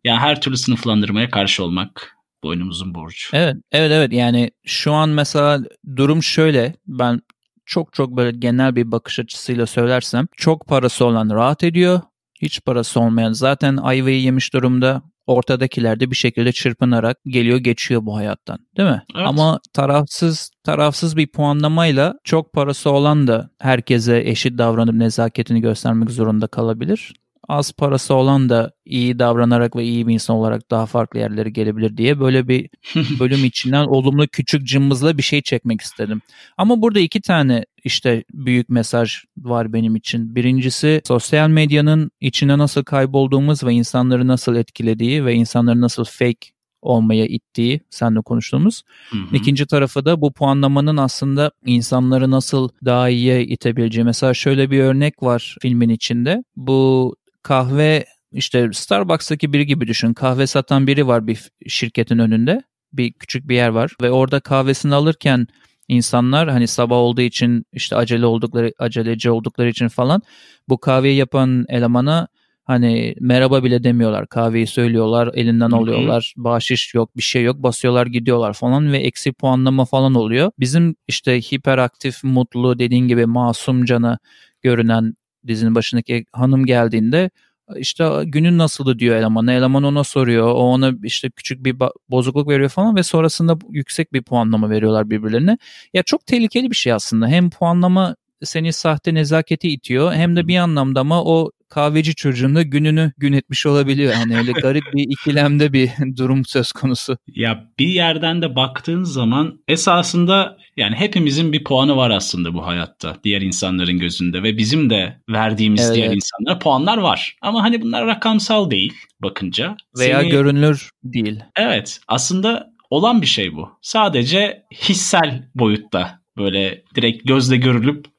Yani 0.05 0.19
her 0.19 0.41
türlü 0.41 0.57
sınıflandırmaya 0.57 1.31
karşı 1.31 1.65
olmak 1.65 2.17
boynumuzun 2.43 2.95
borcu. 2.95 3.29
Evet, 3.33 3.57
evet, 3.73 3.93
evet. 3.93 4.13
Yani 4.13 4.51
şu 4.65 4.93
an 4.93 5.09
mesela 5.09 5.61
durum 5.97 6.23
şöyle. 6.23 6.75
Ben 6.87 7.21
çok 7.67 7.93
çok 7.93 8.17
böyle 8.17 8.37
genel 8.39 8.77
bir 8.77 8.93
bakış 8.93 9.19
açısıyla 9.19 9.67
söylersem 9.67 10.27
çok 10.37 10.67
parası 10.67 11.05
olan 11.05 11.31
rahat 11.31 11.65
ediyor. 11.65 12.01
Hiç 12.43 12.65
parası 12.65 13.01
olmayan 13.01 13.33
zaten 13.33 13.77
ayvayı 13.77 14.21
yemiş 14.21 14.55
durumda 14.55 15.03
ortadakiler 15.27 16.01
de 16.01 16.11
bir 16.11 16.17
şekilde 16.17 16.53
çırpınarak 16.53 17.17
geliyor 17.27 17.59
geçiyor 17.59 18.07
bu 18.07 18.17
hayattan 18.17 18.59
değil 18.77 18.89
mi? 18.89 19.03
Evet. 19.17 19.27
Ama 19.27 19.61
tarafsız 19.73 20.51
tarafsız 20.65 21.17
bir 21.17 21.27
puanlamayla 21.27 22.15
çok 22.25 22.53
parası 22.53 22.91
olan 22.91 23.27
da 23.27 23.51
herkese 23.59 24.23
eşit 24.25 24.59
davranıp 24.59 24.95
nezaketini 24.95 25.61
göstermek 25.61 26.11
zorunda 26.11 26.47
kalabilir 26.47 27.13
az 27.49 27.73
parası 27.73 28.15
olan 28.15 28.49
da 28.49 28.73
iyi 28.85 29.19
davranarak 29.19 29.77
ve 29.77 29.85
iyi 29.85 30.07
bir 30.07 30.15
insan 30.15 30.37
olarak 30.37 30.71
daha 30.71 30.87
farklı 30.87 31.19
yerlere 31.19 31.51
gelebilir 31.51 31.97
diye 31.97 32.21
böyle 32.21 32.49
bir 32.49 32.69
bölüm 33.21 33.45
içinden 33.45 33.85
olumlu 33.85 34.27
küçük 34.27 34.67
cımbızla 34.67 35.19
bir 35.19 35.23
şey 35.23 35.43
çekmek 35.43 35.81
istedim. 35.81 36.21
Ama 36.57 36.83
burada 36.83 37.01
iki 37.01 37.21
tane 37.21 37.65
işte 37.85 38.25
büyük 38.33 38.69
mesaj 38.69 39.15
var 39.37 39.73
benim 39.73 39.97
için. 39.97 40.35
Birincisi 40.35 41.01
sosyal 41.05 41.49
medyanın 41.49 42.11
içine 42.21 42.59
nasıl 42.59 42.85
kaybolduğumuz 42.85 43.65
ve 43.65 43.73
insanları 43.73 44.29
nasıl 44.29 44.57
etkilediği 44.57 45.25
ve 45.25 45.35
insanları 45.35 45.81
nasıl 45.81 46.05
fake 46.05 46.55
olmaya 46.83 47.27
ittiği 47.27 47.81
senle 47.91 48.21
konuştuğumuz. 48.21 48.83
Hı 49.11 49.17
hı. 49.19 49.37
İkinci 49.37 49.67
tarafı 49.67 50.05
da 50.05 50.21
bu 50.21 50.33
puanlamanın 50.33 50.97
aslında 50.97 51.51
insanları 51.67 52.31
nasıl 52.31 52.69
daha 52.85 53.09
iyiye 53.09 53.45
itebileceği. 53.45 54.05
Mesela 54.05 54.35
şöyle 54.35 54.71
bir 54.71 54.81
örnek 54.81 55.23
var 55.23 55.57
filmin 55.61 55.89
içinde. 55.89 56.45
Bu 56.57 57.15
kahve 57.45 58.05
işte 58.33 58.69
Starbucks'taki 58.73 59.53
biri 59.53 59.67
gibi 59.67 59.87
düşün. 59.87 60.15
Kahve 60.15 60.47
satan 60.47 60.87
biri 60.87 61.07
var 61.07 61.27
bir 61.27 61.51
şirketin 61.69 62.19
önünde. 62.19 62.63
Bir 62.93 63.13
küçük 63.13 63.49
bir 63.49 63.55
yer 63.55 63.69
var 63.69 63.93
ve 64.03 64.11
orada 64.11 64.41
kahvesini 64.41 64.95
alırken 64.95 65.47
insanlar 65.89 66.49
hani 66.51 66.69
sabah 66.69 66.97
olduğu 66.97 67.21
için 67.21 67.65
işte 67.73 67.97
acele 67.97 68.27
oldukları 68.27 68.73
aceleci 68.79 69.31
oldukları 69.31 69.69
için 69.69 69.89
falan 69.89 70.23
bu 70.69 70.79
kahveyi 70.79 71.17
yapan 71.17 71.65
elemana 71.69 72.29
hani 72.65 73.15
merhaba 73.21 73.65
bile 73.65 73.85
demiyorlar. 73.85 74.27
Kahveyi 74.27 74.67
söylüyorlar, 74.67 75.31
elinden 75.35 75.71
alıyorlar. 75.71 76.35
Bahşiş 76.37 76.95
yok, 76.95 77.17
bir 77.17 77.23
şey 77.23 77.43
yok. 77.43 77.57
Basıyorlar, 77.63 78.07
gidiyorlar 78.07 78.53
falan 78.53 78.93
ve 78.93 78.99
eksi 78.99 79.33
puanlama 79.33 79.85
falan 79.85 80.15
oluyor. 80.15 80.51
Bizim 80.59 80.97
işte 81.09 81.41
hiperaktif, 81.41 82.25
mutlu 82.25 82.79
dediğin 82.79 83.09
gibi 83.09 83.27
masum 83.27 83.85
canı 83.85 84.19
görünen 84.63 85.15
dizinin 85.47 85.75
başındaki 85.75 86.25
hanım 86.33 86.67
geldiğinde 86.67 87.31
işte 87.77 88.23
günün 88.25 88.59
nasıldı 88.59 88.99
diyor 88.99 89.17
eleman. 89.17 89.47
Eleman 89.47 89.83
ona 89.83 90.05
soruyor. 90.05 90.47
O 90.49 90.53
ona 90.53 90.93
işte 91.03 91.31
küçük 91.31 91.65
bir 91.65 91.77
bozukluk 92.11 92.49
veriyor 92.49 92.69
falan 92.69 92.97
ve 92.97 93.03
sonrasında 93.03 93.59
yüksek 93.71 94.13
bir 94.13 94.23
puanlama 94.23 94.71
veriyorlar 94.71 95.11
birbirlerine. 95.11 95.59
Ya 95.95 96.03
çok 96.03 96.27
tehlikeli 96.27 96.71
bir 96.71 96.77
şey 96.77 96.93
aslında. 96.93 97.29
Hem 97.29 97.51
puanlama 97.51 98.17
seni 98.43 98.73
sahte 98.73 99.15
nezaketi 99.15 99.69
itiyor 99.69 100.13
hem 100.13 100.37
de 100.37 100.49
bir 100.49 100.57
anlamda 100.57 101.01
ama 101.01 101.25
o 101.25 101.51
kahveci 101.69 102.15
çocuğun 102.15 102.55
da 102.55 102.63
gününü 102.63 103.13
gün 103.19 103.33
etmiş 103.33 103.67
olabiliyor. 103.67 104.13
Yani 104.13 104.37
öyle 104.37 104.53
garip 104.63 104.85
bir 104.95 105.03
ikilemde 105.11 105.73
bir 105.73 105.91
durum 106.17 106.45
söz 106.45 106.73
konusu. 106.73 107.17
Ya 107.27 107.71
bir 107.79 107.89
yerden 107.89 108.43
de 108.43 108.57
baktığın 108.57 109.03
zaman 109.03 109.61
esasında 109.69 110.57
yani 110.77 110.97
hepimizin 110.97 111.53
bir 111.53 111.65
puanı 111.65 111.97
var 111.97 112.11
aslında 112.11 112.55
bu 112.55 112.67
hayatta 112.67 113.17
diğer 113.25 113.43
insanların 113.43 113.99
gözünde 113.99 114.43
ve 114.43 114.59
bizim 114.59 114.91
de 114.91 115.21
verdiğimiz 115.31 115.87
evet. 115.87 115.97
diğer 115.97 116.13
insanlara 116.13 116.59
puanlar 116.59 116.99
var. 116.99 117.37
Ama 117.43 117.63
hani 117.63 117.83
bunlar 117.83 118.07
rakamsal 118.07 118.71
değil 118.71 118.95
bakınca. 119.23 119.77
Veya 119.99 120.21
Seni... 120.21 120.31
görünür 120.31 120.91
değil. 121.05 121.41
Evet 121.57 122.01
aslında 122.09 122.75
olan 122.91 123.23
bir 123.23 123.27
şey 123.27 123.55
bu. 123.55 123.69
Sadece 123.83 124.63
hissel 124.73 125.51
boyutta 125.55 126.21
böyle 126.37 126.85
direkt 126.95 127.29
gözle 127.29 127.57
görülüp 127.57 128.14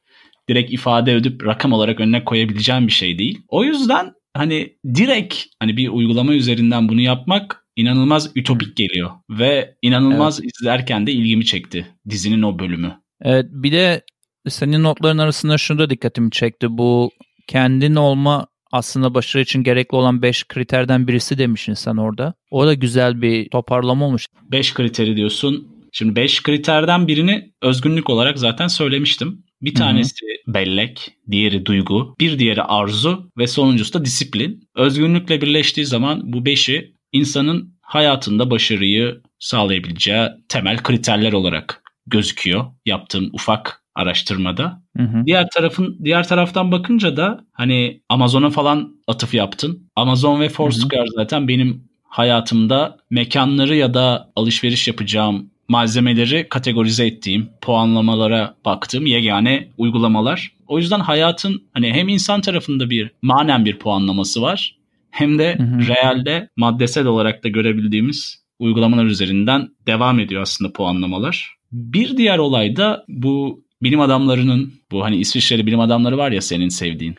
direkt 0.49 0.73
ifade 0.73 1.13
edip 1.13 1.45
rakam 1.45 1.73
olarak 1.73 1.99
önüne 1.99 2.23
koyabileceğim 2.23 2.87
bir 2.87 2.91
şey 2.91 3.19
değil. 3.19 3.41
O 3.47 3.63
yüzden 3.63 4.13
hani 4.33 4.77
direkt 4.95 5.35
hani 5.59 5.77
bir 5.77 5.89
uygulama 5.89 6.33
üzerinden 6.33 6.89
bunu 6.89 7.01
yapmak 7.01 7.65
inanılmaz 7.75 8.31
ütopik 8.35 8.77
geliyor 8.77 9.11
ve 9.29 9.75
inanılmaz 9.81 10.39
evet. 10.39 10.51
izlerken 10.51 11.07
de 11.07 11.11
ilgimi 11.11 11.45
çekti 11.45 11.87
dizinin 12.09 12.41
o 12.41 12.59
bölümü. 12.59 12.93
Evet 13.21 13.45
bir 13.49 13.71
de 13.71 14.01
senin 14.47 14.83
notların 14.83 15.17
arasında 15.17 15.57
şunu 15.57 15.79
da 15.79 15.89
dikkatimi 15.89 16.31
çekti. 16.31 16.67
Bu 16.69 17.11
kendin 17.47 17.95
olma 17.95 18.47
aslında 18.71 19.13
başarı 19.13 19.43
için 19.43 19.63
gerekli 19.63 19.95
olan 19.95 20.21
5 20.21 20.47
kriterden 20.47 21.07
birisi 21.07 21.37
demişsin 21.37 21.73
sen 21.73 21.95
orada. 21.95 22.33
O 22.51 22.67
da 22.67 22.73
güzel 22.73 23.21
bir 23.21 23.49
toparlama 23.49 24.05
olmuş. 24.05 24.27
5 24.51 24.73
kriteri 24.73 25.15
diyorsun. 25.15 25.67
Şimdi 25.91 26.15
5 26.15 26.43
kriterden 26.43 27.07
birini 27.07 27.51
özgünlük 27.61 28.09
olarak 28.09 28.39
zaten 28.39 28.67
söylemiştim. 28.67 29.44
Bir 29.61 29.75
tanesi 29.75 30.25
Hı-hı. 30.25 30.53
bellek, 30.53 31.17
diğeri 31.31 31.65
duygu, 31.65 32.15
bir 32.19 32.39
diğeri 32.39 32.63
arzu 32.63 33.31
ve 33.37 33.47
sonuncusu 33.47 33.93
da 33.93 34.05
disiplin. 34.05 34.69
Özgünlükle 34.75 35.41
birleştiği 35.41 35.85
zaman 35.85 36.33
bu 36.33 36.45
beşi 36.45 36.95
insanın 37.11 37.75
hayatında 37.81 38.51
başarıyı 38.51 39.21
sağlayabileceği 39.39 40.27
temel 40.49 40.77
kriterler 40.77 41.33
olarak 41.33 41.83
gözüküyor 42.07 42.65
yaptığım 42.85 43.29
ufak 43.33 43.81
araştırmada. 43.95 44.81
Hı 44.97 45.03
hı. 45.03 45.25
Diğer 45.25 45.49
tarafın 45.49 45.99
diğer 46.03 46.27
taraftan 46.27 46.71
bakınca 46.71 47.17
da 47.17 47.45
hani 47.51 48.01
Amazon'a 48.09 48.49
falan 48.49 48.95
atıf 49.07 49.33
yaptın. 49.33 49.89
Amazon 49.95 50.41
ve 50.41 50.49
Foursquare 50.49 51.07
zaten 51.15 51.47
benim 51.47 51.83
hayatımda 52.03 52.97
mekanları 53.09 53.75
ya 53.75 53.93
da 53.93 54.31
alışveriş 54.35 54.87
yapacağım 54.87 55.51
malzemeleri 55.67 56.49
kategorize 56.49 57.05
ettiğim, 57.05 57.49
puanlamalara 57.61 58.55
baktığım 58.65 59.05
yegane 59.05 59.67
uygulamalar. 59.77 60.51
O 60.67 60.77
yüzden 60.77 60.99
hayatın 60.99 61.63
hani 61.73 61.93
hem 61.93 62.07
insan 62.07 62.41
tarafında 62.41 62.89
bir 62.89 63.11
manen 63.21 63.65
bir 63.65 63.79
puanlaması 63.79 64.41
var 64.41 64.75
hem 65.11 65.39
de 65.39 65.55
hı 65.57 65.63
hı. 65.63 65.87
realde 65.87 66.49
maddesel 66.57 67.05
olarak 67.05 67.43
da 67.43 67.49
görebildiğimiz 67.49 68.45
uygulamalar 68.59 69.05
üzerinden 69.05 69.69
devam 69.87 70.19
ediyor 70.19 70.41
aslında 70.41 70.73
puanlamalar. 70.73 71.55
Bir 71.71 72.17
diğer 72.17 72.37
olay 72.37 72.75
da 72.75 73.05
bu 73.07 73.63
bilim 73.81 73.99
adamlarının 73.99 74.73
bu 74.91 75.03
hani 75.03 75.17
İsviçreli 75.17 75.65
bilim 75.65 75.79
adamları 75.79 76.17
var 76.17 76.31
ya 76.31 76.41
senin 76.41 76.69
sevdiğin. 76.69 77.15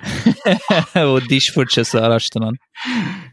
o 0.97 1.21
diş 1.31 1.53
fırçası 1.53 2.03
araştıran. 2.03 2.55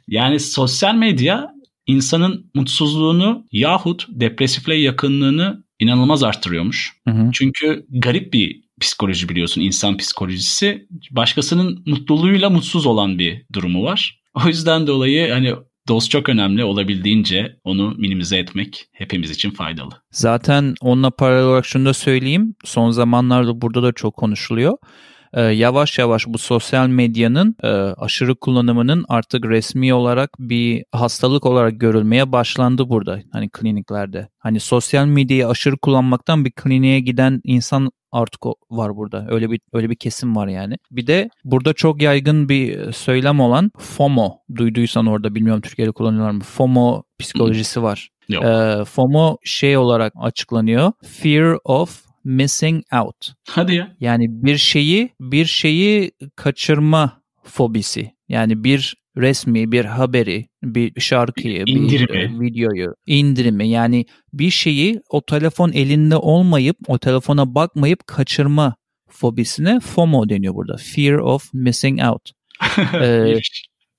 Yani 0.08 0.40
sosyal 0.40 0.96
medya 0.96 1.53
insanın 1.88 2.52
mutsuzluğunu 2.56 3.48
yahut 3.52 4.06
depresifle 4.10 4.76
yakınlığını 4.76 5.64
inanılmaz 5.80 6.24
arttırıyormuş. 6.24 6.94
Hı 7.08 7.12
hı. 7.14 7.30
Çünkü 7.34 7.86
garip 7.90 8.34
bir 8.34 8.64
psikoloji 8.82 9.30
biliyorsun 9.30 9.62
insan 9.62 9.98
psikolojisi. 9.98 10.88
Başkasının 11.12 11.84
mutluluğuyla 11.86 12.50
mutsuz 12.50 12.86
olan 12.86 13.20
bir 13.20 13.46
durumu 13.54 13.84
var. 13.84 14.20
O 14.46 14.48
yüzden 14.48 14.88
dolayı 14.88 15.32
hani 15.32 15.54
dost 15.88 16.12
çok 16.12 16.30
önemli 16.30 16.64
olabildiğince 16.64 17.56
onu 17.64 17.96
minimize 17.98 18.38
etmek 18.38 18.86
hepimiz 18.92 19.32
için 19.32 19.52
faydalı. 19.52 19.90
Zaten 20.12 20.76
onunla 20.82 21.12
paralel 21.12 21.46
olarak 21.46 21.66
şunu 21.66 21.86
da 21.86 21.94
söyleyeyim. 21.94 22.56
Son 22.66 22.92
zamanlarda 22.92 23.62
burada 23.62 23.84
da 23.84 23.92
çok 23.92 24.18
konuşuluyor. 24.18 24.78
Ee, 25.34 25.42
yavaş 25.42 26.00
yavaş 26.00 26.28
bu 26.28 26.38
sosyal 26.38 26.88
medyanın 26.88 27.56
e, 27.64 27.68
aşırı 27.98 28.36
kullanımının 28.36 29.06
artık 29.10 29.46
resmi 29.46 29.94
olarak 29.94 30.30
bir 30.40 30.84
hastalık 30.92 31.46
olarak 31.46 31.80
görülmeye 31.80 32.32
başlandı 32.32 32.90
burada 32.90 33.20
hani 33.32 33.50
kliniklerde. 33.50 34.28
Hani 34.40 34.60
sosyal 34.60 35.06
medyayı 35.06 35.48
aşırı 35.48 35.78
kullanmaktan 35.78 36.46
bir 36.46 36.52
kliniğe 36.52 37.00
giden 37.00 37.42
insan 37.44 37.92
artık 38.12 38.42
var 38.72 38.96
burada. 38.96 39.26
Öyle 39.30 39.52
bir 39.52 39.60
öyle 39.74 39.90
bir 39.90 39.96
kesim 39.96 40.36
var 40.36 40.48
yani. 40.48 40.76
Bir 40.92 41.08
de 41.08 41.30
burada 41.44 41.74
çok 41.74 42.02
yaygın 42.02 42.50
bir 42.50 42.92
söylem 42.92 43.40
olan 43.40 43.72
FOMO. 43.78 44.38
Duyduysan 44.56 45.06
orada 45.06 45.36
bilmiyorum 45.36 45.62
Türkiye'de 45.62 45.92
kullanıyorlar 45.92 46.32
mı? 46.32 46.44
FOMO 46.44 47.04
psikolojisi 47.20 47.84
var. 47.84 48.10
Yok. 48.30 48.44
Ee, 48.44 48.86
FOMO 48.86 49.38
şey 49.44 49.78
olarak 49.78 50.14
açıklanıyor. 50.16 50.92
Fear 51.04 51.58
of 51.64 52.13
missing 52.24 52.84
out. 52.94 53.34
Hadi 53.50 53.76
ya. 53.76 53.96
Yani 54.00 54.26
bir 54.30 54.58
şeyi 54.58 55.10
bir 55.20 55.46
şeyi 55.46 56.12
kaçırma 56.36 57.22
fobisi. 57.44 58.12
Yani 58.30 58.64
bir 58.64 58.96
resmi, 59.18 59.72
bir 59.72 59.86
haberi, 59.86 60.46
bir 60.64 61.02
şarkıyı, 61.02 61.66
bir 61.66 61.76
İndirimi. 61.76 62.18
e, 62.18 62.40
videoyu, 62.40 62.96
indirimi 63.06 63.70
yani 63.70 64.06
bir 64.34 64.50
şeyi 64.50 65.02
o 65.10 65.22
telefon 65.26 65.72
elinde 65.72 66.18
olmayıp 66.18 66.78
o 66.88 66.98
telefona 66.98 67.56
bakmayıp 67.56 68.08
kaçırma 68.08 68.76
fobisine 69.10 69.80
FOMO 69.80 70.30
deniyor 70.30 70.56
burada. 70.56 70.78
Fear 70.78 71.14
of 71.14 71.54
missing 71.54 72.04
out. 72.04 72.32
Ee, 73.02 73.36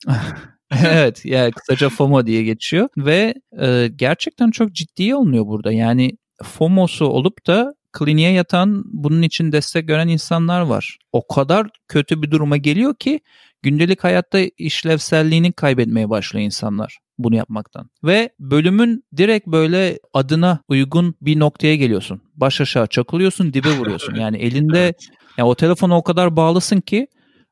evet 0.87 1.25
yani 1.25 1.52
kısaca 1.52 1.88
FOMO 1.88 2.26
diye 2.26 2.43
geçiyor 2.43 2.88
ve 2.97 3.35
e, 3.62 3.90
gerçekten 3.97 4.50
çok 4.50 4.73
ciddiye 4.73 5.14
alınıyor 5.14 5.47
burada. 5.47 5.73
Yani 5.73 6.11
FOMO'su 6.43 7.07
olup 7.07 7.47
da 7.47 7.75
kliniğe 7.94 8.32
yatan 8.32 8.84
bunun 8.86 9.22
için 9.22 9.52
destek 9.52 9.88
gören 9.88 10.08
insanlar 10.08 10.60
var. 10.60 10.98
O 11.12 11.26
kadar 11.26 11.66
kötü 11.88 12.22
bir 12.22 12.30
duruma 12.30 12.56
geliyor 12.56 12.94
ki 12.94 13.20
gündelik 13.62 14.04
hayatta 14.04 14.38
işlevselliğini 14.58 15.52
kaybetmeye 15.52 16.10
başlıyor 16.10 16.44
insanlar 16.44 16.98
bunu 17.18 17.36
yapmaktan. 17.36 17.90
Ve 18.04 18.30
bölümün 18.40 19.04
direkt 19.16 19.46
böyle 19.46 19.98
adına 20.12 20.60
uygun 20.68 21.14
bir 21.20 21.38
noktaya 21.38 21.76
geliyorsun. 21.76 22.22
Baş 22.34 22.60
aşağı 22.60 22.86
çakılıyorsun, 22.86 23.52
dibe 23.52 23.68
vuruyorsun. 23.78 24.14
Yani 24.14 24.36
elinde 24.36 24.82
Evet. 24.82 25.08
ya 25.38 25.46
o 25.46 25.54
telefona 25.54 25.98
o 25.98 26.02
kadar 26.02 26.36
bağlısın 26.36 26.80
ki 26.80 27.06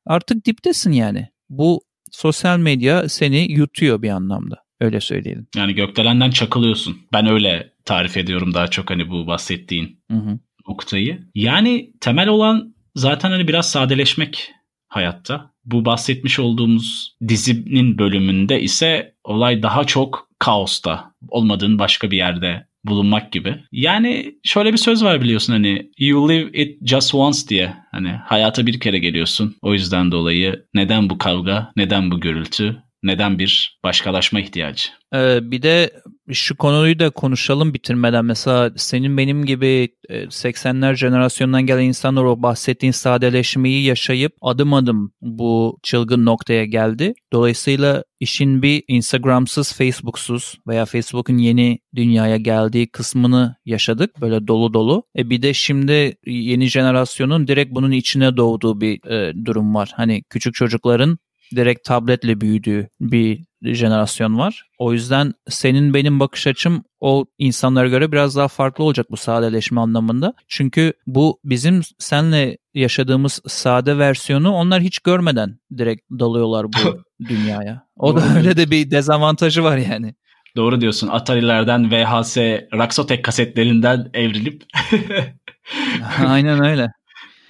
artık 0.06 0.46
diptesin 0.46 0.92
yani. 0.92 1.28
Bu 1.48 1.80
sosyal 2.10 2.58
medya 2.58 3.08
seni 3.08 3.52
yutuyor 3.52 4.02
bir 4.02 4.10
anlamda. 4.10 4.62
Öyle 4.80 5.00
söyleyelim. 5.00 5.46
Yani 5.56 5.74
gökdelenden 5.74 6.30
çakılıyorsun. 6.30 6.96
Ben 7.12 7.26
öyle 7.26 7.71
tarif 7.84 8.16
ediyorum 8.16 8.54
daha 8.54 8.68
çok 8.68 8.90
hani 8.90 9.10
bu 9.10 9.26
bahsettiğin 9.26 10.00
Hı 10.10 10.16
hı. 10.16 10.38
noktayı. 10.68 11.18
Yani 11.34 11.92
temel 12.00 12.28
olan 12.28 12.74
zaten 12.94 13.30
hani 13.30 13.48
biraz 13.48 13.70
sadeleşmek 13.70 14.50
hayatta. 14.88 15.52
Bu 15.64 15.84
bahsetmiş 15.84 16.38
olduğumuz 16.38 17.16
dizinin 17.28 17.98
bölümünde 17.98 18.60
ise 18.60 19.14
olay 19.24 19.62
daha 19.62 19.84
çok 19.84 20.28
kaosta, 20.38 21.12
olmadığın 21.28 21.78
başka 21.78 22.10
bir 22.10 22.16
yerde 22.16 22.66
bulunmak 22.84 23.32
gibi. 23.32 23.56
Yani 23.72 24.34
şöyle 24.44 24.72
bir 24.72 24.78
söz 24.78 25.04
var 25.04 25.20
biliyorsun 25.20 25.52
hani 25.52 25.90
you 25.98 26.28
live 26.28 26.50
it 26.62 26.88
just 26.88 27.14
once 27.14 27.48
diye. 27.48 27.74
Hani 27.90 28.08
hayata 28.08 28.66
bir 28.66 28.80
kere 28.80 28.98
geliyorsun. 28.98 29.56
O 29.62 29.72
yüzden 29.72 30.12
dolayı 30.12 30.64
neden 30.74 31.10
bu 31.10 31.18
kavga, 31.18 31.72
neden 31.76 32.10
bu 32.10 32.20
gürültü, 32.20 32.82
neden 33.02 33.38
bir 33.38 33.78
başkalaşma 33.84 34.40
ihtiyacı? 34.40 34.88
Ee, 35.14 35.50
bir 35.50 35.62
de 35.62 35.90
şu 36.32 36.56
konuyu 36.56 36.98
da 36.98 37.10
konuşalım 37.10 37.74
bitirmeden. 37.74 38.24
Mesela 38.24 38.70
senin 38.76 39.16
benim 39.16 39.44
gibi 39.44 39.88
e, 40.08 40.22
80'ler 40.22 40.96
jenerasyonundan 40.96 41.66
gelen 41.66 41.82
insanlar 41.82 42.24
o 42.24 42.42
bahsettiğin 42.42 42.92
sadeleşmeyi 42.92 43.84
yaşayıp 43.84 44.32
adım 44.40 44.74
adım 44.74 45.12
bu 45.20 45.78
çılgın 45.82 46.26
noktaya 46.26 46.64
geldi. 46.64 47.14
Dolayısıyla 47.32 48.04
işin 48.20 48.62
bir 48.62 48.84
Instagram'sız, 48.88 49.72
Facebook'suz 49.72 50.54
veya 50.68 50.84
Facebook'un 50.84 51.38
yeni 51.38 51.78
dünyaya 51.94 52.36
geldiği 52.36 52.90
kısmını 52.90 53.56
yaşadık. 53.64 54.20
Böyle 54.20 54.46
dolu 54.46 54.74
dolu. 54.74 55.04
E 55.18 55.30
bir 55.30 55.42
de 55.42 55.54
şimdi 55.54 56.16
yeni 56.26 56.66
jenerasyonun 56.66 57.48
direkt 57.48 57.74
bunun 57.74 57.90
içine 57.90 58.36
doğduğu 58.36 58.80
bir 58.80 59.10
e, 59.10 59.44
durum 59.44 59.74
var. 59.74 59.90
Hani 59.96 60.22
küçük 60.30 60.54
çocukların 60.54 61.18
direkt 61.56 61.84
tabletle 61.84 62.40
büyüdüğü 62.40 62.88
bir 63.00 63.44
jenerasyon 63.62 64.38
var. 64.38 64.64
O 64.78 64.92
yüzden 64.92 65.32
senin 65.48 65.94
benim 65.94 66.20
bakış 66.20 66.46
açım 66.46 66.84
o 67.00 67.24
insanlara 67.38 67.88
göre 67.88 68.12
biraz 68.12 68.36
daha 68.36 68.48
farklı 68.48 68.84
olacak 68.84 69.06
bu 69.10 69.16
sadeleşme 69.16 69.80
anlamında. 69.80 70.34
Çünkü 70.48 70.92
bu 71.06 71.40
bizim 71.44 71.82
senle 71.98 72.58
yaşadığımız 72.74 73.40
sade 73.46 73.98
versiyonu 73.98 74.50
onlar 74.50 74.82
hiç 74.82 74.98
görmeden 74.98 75.58
direkt 75.78 76.02
dalıyorlar 76.10 76.66
bu 76.66 77.02
dünyaya. 77.28 77.82
O 77.96 78.16
da 78.16 78.22
öyle 78.36 78.56
de 78.56 78.70
bir 78.70 78.90
dezavantajı 78.90 79.64
var 79.64 79.76
yani. 79.76 80.14
Doğru 80.56 80.80
diyorsun. 80.80 81.08
Atari'lerden 81.08 81.90
VHS, 81.90 82.36
Raxotek 82.74 83.24
kasetlerinden 83.24 84.10
evrilip 84.14 84.62
Aynen 86.26 86.64
öyle. 86.64 86.92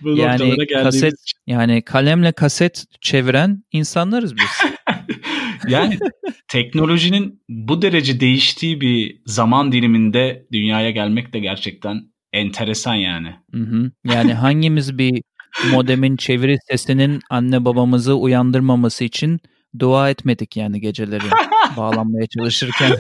Bu 0.03 0.17
Yani 0.17 0.67
kaset- 0.67 1.21
için. 1.23 1.39
Yani 1.47 1.83
kalemle 1.83 2.33
kaset 2.33 2.85
çeviren 3.01 3.65
insanlarız 3.73 4.37
biz. 4.37 4.45
Yani 5.69 5.99
teknolojinin 6.49 7.43
bu 7.49 7.83
derece 7.83 8.21
değiştiği 8.21 8.81
bir 8.81 9.21
zaman 9.27 9.73
diliminde 9.73 10.47
dünyaya 10.53 10.91
gelmek 10.91 11.33
de 11.35 11.39
gerçekten 11.39 12.03
enteresan 12.33 12.95
yani. 12.95 13.35
Hı 13.55 13.61
hı. 13.63 13.91
Yani 14.05 14.35
hangimiz 14.35 14.99
bir 14.99 15.23
modemin 15.73 16.17
çeviri 16.17 16.57
sesinin 16.71 17.21
anne 17.31 17.65
babamızı 17.65 18.15
uyandırmaması 18.15 19.05
için 19.05 19.41
dua 19.79 20.11
etmedik 20.11 20.57
yani 20.57 20.81
geceleri 20.81 21.25
bağlanmaya 21.77 22.27
çalışırken. 22.27 22.91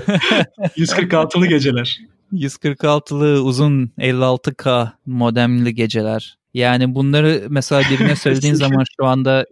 146'lı 0.77 1.47
geceler. 1.47 1.99
146'lı 2.33 3.43
uzun 3.43 3.91
56K 3.99 4.89
modemli 5.07 5.75
geceler. 5.75 6.39
Yani 6.55 6.95
bunları 6.95 7.47
mesela 7.49 7.83
birine 7.91 8.17
söylediğin 8.17 8.55
zaman 8.65 8.85
şu 8.97 9.07
anda 9.07 9.43
e, 9.43 9.47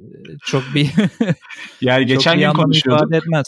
çok 0.46 0.62
bir 0.74 0.90
Yani 1.80 2.00
çok 2.08 2.08
geçen 2.08 2.38
bir 2.38 2.42
gün 2.42 2.52
konuşuyorduk. 2.52 3.14
etmez. 3.14 3.46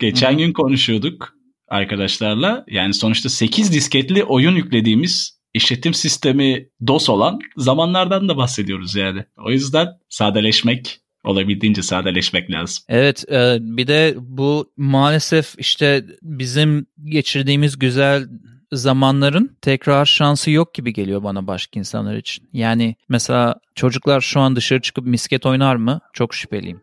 Geçen 0.00 0.32
hı. 0.32 0.36
gün 0.36 0.52
konuşuyorduk 0.52 1.34
arkadaşlarla. 1.68 2.64
Yani 2.68 2.94
sonuçta 2.94 3.28
8 3.28 3.72
disketli 3.72 4.24
oyun 4.24 4.56
yüklediğimiz 4.56 5.42
işletim 5.54 5.94
sistemi 5.94 6.68
DOS 6.86 7.08
olan 7.08 7.38
zamanlardan 7.56 8.28
da 8.28 8.36
bahsediyoruz 8.36 8.94
yani. 8.94 9.24
O 9.46 9.50
yüzden 9.50 9.88
sadeleşmek, 10.08 11.00
olabildiğince 11.24 11.82
sadeleşmek 11.82 12.50
lazım. 12.50 12.84
Evet 12.88 13.24
e, 13.32 13.58
bir 13.60 13.86
de 13.86 14.14
bu 14.18 14.72
maalesef 14.76 15.54
işte 15.58 16.04
bizim 16.22 16.86
geçirdiğimiz 17.04 17.78
güzel 17.78 18.28
zamanların 18.72 19.56
tekrar 19.62 20.04
şansı 20.04 20.50
yok 20.50 20.74
gibi 20.74 20.92
geliyor 20.92 21.22
bana 21.22 21.46
başka 21.46 21.80
insanlar 21.80 22.16
için. 22.16 22.48
Yani 22.52 22.96
mesela 23.08 23.54
çocuklar 23.74 24.20
şu 24.20 24.40
an 24.40 24.56
dışarı 24.56 24.80
çıkıp 24.80 25.06
misket 25.06 25.46
oynar 25.46 25.76
mı? 25.76 26.00
Çok 26.12 26.34
şüpheliyim. 26.34 26.80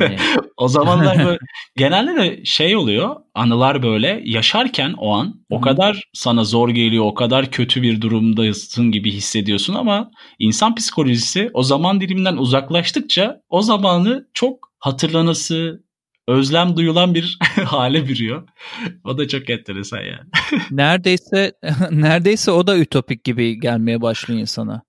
Yani, 0.00 0.16
O 0.56 0.68
zamanlar 0.68 1.18
böyle 1.24 1.38
genelde 1.76 2.16
de 2.16 2.44
şey 2.44 2.76
oluyor 2.76 3.16
anılar 3.34 3.82
böyle 3.82 4.22
yaşarken 4.24 4.94
o 4.98 5.14
an 5.14 5.44
o 5.50 5.58
Hı. 5.58 5.60
kadar 5.60 6.02
sana 6.12 6.44
zor 6.44 6.68
geliyor 6.68 7.04
o 7.04 7.14
kadar 7.14 7.50
kötü 7.50 7.82
bir 7.82 8.00
durumdasın 8.00 8.90
gibi 8.90 9.12
hissediyorsun 9.12 9.74
ama 9.74 10.10
insan 10.38 10.74
psikolojisi 10.74 11.50
o 11.54 11.62
zaman 11.62 12.00
diliminden 12.00 12.36
uzaklaştıkça 12.36 13.40
o 13.48 13.62
zamanı 13.62 14.28
çok 14.34 14.72
hatırlanası 14.78 15.85
özlem 16.28 16.76
duyulan 16.76 17.14
bir 17.14 17.38
hale 17.64 18.08
bürüyor. 18.08 18.48
O 19.04 19.18
da 19.18 19.28
çok 19.28 19.50
enteresan 19.50 19.98
yani. 20.00 20.30
neredeyse 20.70 21.52
neredeyse 21.90 22.50
o 22.50 22.66
da 22.66 22.78
ütopik 22.78 23.24
gibi 23.24 23.60
gelmeye 23.60 24.02
başlıyor 24.02 24.40
insana. 24.40 24.82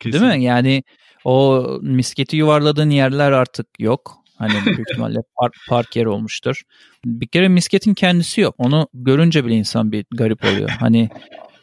Kesin. 0.00 0.20
Değil 0.20 0.36
mi? 0.36 0.44
Yani 0.44 0.82
o 1.24 1.66
misketi 1.82 2.36
yuvarladığın 2.36 2.90
yerler 2.90 3.32
artık 3.32 3.66
yok. 3.78 4.16
Hani 4.38 4.52
büyük 4.66 4.80
ihtimalle 4.80 5.18
park, 5.40 5.54
park 5.68 5.96
yeri 5.96 6.08
olmuştur. 6.08 6.62
Bir 7.04 7.26
kere 7.28 7.48
misketin 7.48 7.94
kendisi 7.94 8.40
yok. 8.40 8.54
Onu 8.58 8.88
görünce 8.94 9.44
bile 9.44 9.54
insan 9.54 9.92
bir 9.92 10.04
garip 10.10 10.44
oluyor. 10.44 10.68
Hani 10.68 11.08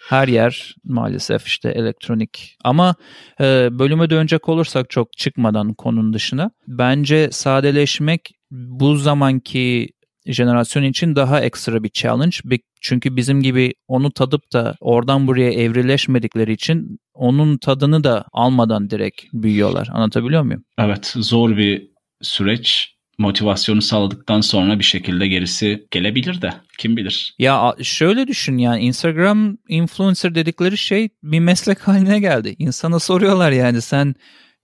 her 0.08 0.28
yer 0.28 0.76
maalesef 0.84 1.48
işte 1.48 1.70
elektronik. 1.70 2.58
Ama 2.64 2.96
e, 3.40 3.70
bölüme 3.72 4.10
dönecek 4.10 4.50
olursak 4.50 4.90
çok 4.90 5.14
çıkmadan 5.18 5.74
konunun 5.74 6.14
dışına. 6.14 6.52
Bence 6.68 7.30
sadeleşmek 7.32 8.32
bu 8.52 8.96
zamanki 8.96 9.90
jenerasyon 10.26 10.84
için 10.84 11.16
daha 11.16 11.42
ekstra 11.42 11.84
bir 11.84 11.90
challenge. 11.90 12.38
Çünkü 12.82 13.16
bizim 13.16 13.42
gibi 13.42 13.74
onu 13.88 14.12
tadıp 14.12 14.54
da 14.54 14.76
oradan 14.80 15.28
buraya 15.28 15.52
evrileşmedikleri 15.52 16.54
için 16.54 17.00
onun 17.14 17.58
tadını 17.58 18.04
da 18.04 18.26
almadan 18.32 18.90
direkt 18.90 19.22
büyüyorlar. 19.34 19.90
Anlatabiliyor 19.92 20.44
muyum? 20.44 20.64
Evet 20.80 21.14
zor 21.16 21.58
bir 21.58 21.88
süreç 22.22 22.97
motivasyonu 23.18 23.82
sağladıktan 23.82 24.42
sonra 24.42 24.80
bir 24.80 24.84
şekilde 24.84 25.28
gerisi 25.28 25.88
gelebilir 25.92 26.42
de 26.42 26.54
kim 26.78 26.98
bilir. 26.98 27.36
Ya 27.40 27.76
şöyle 27.84 28.28
düşün 28.28 28.58
yani 28.58 28.82
Instagram 28.82 29.58
influencer 29.68 30.36
dedikleri 30.36 30.78
şey 30.78 31.10
bir 31.24 31.40
meslek 31.40 31.88
haline 31.88 32.20
geldi. 32.20 32.56
İnsana 32.60 33.00
soruyorlar 33.00 33.52
yani 33.52 33.82
sen 33.82 34.16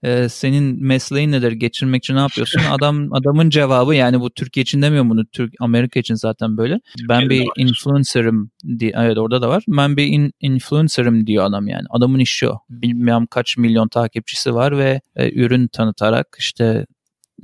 e, 0.04 0.28
senin 0.28 0.84
mesleğin 0.86 1.32
nedir 1.32 1.52
geçirmek 1.52 2.04
için 2.04 2.14
ne 2.14 2.20
yapıyorsun? 2.20 2.60
Adam 2.70 3.12
adamın 3.12 3.50
cevabı 3.50 3.94
yani 3.94 4.20
bu 4.20 4.30
Türkiye 4.30 4.62
için 4.62 4.82
demiyorum 4.82 5.10
bunu 5.10 5.26
Türk 5.26 5.54
Amerika 5.60 6.00
için 6.00 6.14
zaten 6.14 6.56
böyle. 6.56 6.80
ben 7.08 7.30
bir 7.30 7.46
influencer'ım 7.56 8.50
diye 8.78 8.92
evet 8.96 9.18
orada 9.18 9.42
da 9.42 9.48
var. 9.48 9.64
Ben 9.68 9.96
bir 9.96 10.06
in, 10.06 10.32
influencer'ım 10.40 11.26
diyor 11.26 11.44
adam 11.44 11.68
yani. 11.68 11.84
Adamın 11.90 12.18
işi 12.18 12.48
o. 12.48 12.58
Bilmem 12.70 13.26
kaç 13.26 13.56
milyon 13.56 13.88
takipçisi 13.88 14.54
var 14.54 14.78
ve 14.78 15.00
e, 15.16 15.32
ürün 15.40 15.68
tanıtarak 15.68 16.26
işte 16.38 16.86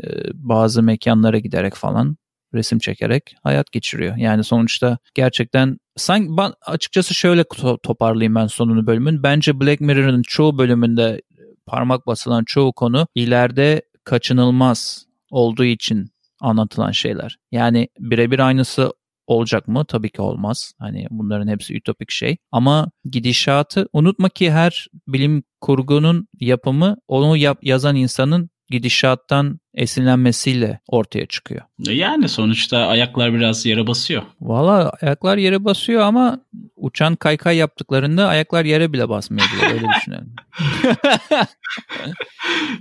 e, 0.04 0.06
bazı 0.34 0.82
mekanlara 0.82 1.38
giderek 1.38 1.74
falan 1.74 2.16
resim 2.54 2.78
çekerek 2.78 3.34
hayat 3.42 3.72
geçiriyor. 3.72 4.16
Yani 4.16 4.44
sonuçta 4.44 4.98
gerçekten 5.14 5.78
sanki 5.96 6.36
ben 6.36 6.52
açıkçası 6.66 7.14
şöyle 7.14 7.44
toparlayayım 7.82 8.34
ben 8.34 8.46
sonunu 8.46 8.86
bölümün. 8.86 9.22
Bence 9.22 9.60
Black 9.60 9.80
Mirror'ın 9.80 10.22
çoğu 10.22 10.58
bölümünde 10.58 11.20
parmak 11.66 12.06
basılan 12.06 12.44
çoğu 12.44 12.72
konu 12.72 13.06
ileride 13.14 13.82
kaçınılmaz 14.04 15.06
olduğu 15.30 15.64
için 15.64 16.10
anlatılan 16.40 16.90
şeyler. 16.90 17.36
Yani 17.52 17.88
birebir 17.98 18.38
aynısı 18.38 18.92
olacak 19.26 19.68
mı? 19.68 19.84
Tabii 19.88 20.10
ki 20.10 20.22
olmaz. 20.22 20.72
Hani 20.78 21.06
bunların 21.10 21.48
hepsi 21.48 21.76
ütopik 21.76 22.10
şey. 22.10 22.36
Ama 22.52 22.90
gidişatı 23.04 23.88
unutma 23.92 24.28
ki 24.28 24.50
her 24.50 24.86
bilim 25.08 25.42
kurgunun 25.60 26.28
yapımı 26.40 26.96
onu 27.08 27.36
yap, 27.36 27.58
yazan 27.62 27.96
insanın 27.96 28.50
gidişattan 28.70 29.60
esinlenmesiyle 29.74 30.80
ortaya 30.88 31.26
çıkıyor. 31.26 31.62
Yani 31.78 32.28
sonuçta 32.28 32.78
ayaklar 32.78 33.34
biraz 33.34 33.66
yere 33.66 33.86
basıyor. 33.86 34.22
Valla 34.40 34.92
ayaklar 35.02 35.36
yere 35.36 35.64
basıyor 35.64 36.02
ama 36.02 36.40
uçan 36.76 37.16
kaykay 37.16 37.56
yaptıklarında 37.56 38.28
ayaklar 38.28 38.64
yere 38.64 38.92
bile 38.92 39.08
basmıyor 39.08 39.48
diye 39.60 39.72
öyle 39.72 39.86
düşünelim. 39.96 40.34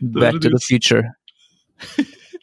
Back 0.02 0.42
to 0.42 0.50
the 0.50 0.58
future. 0.70 1.08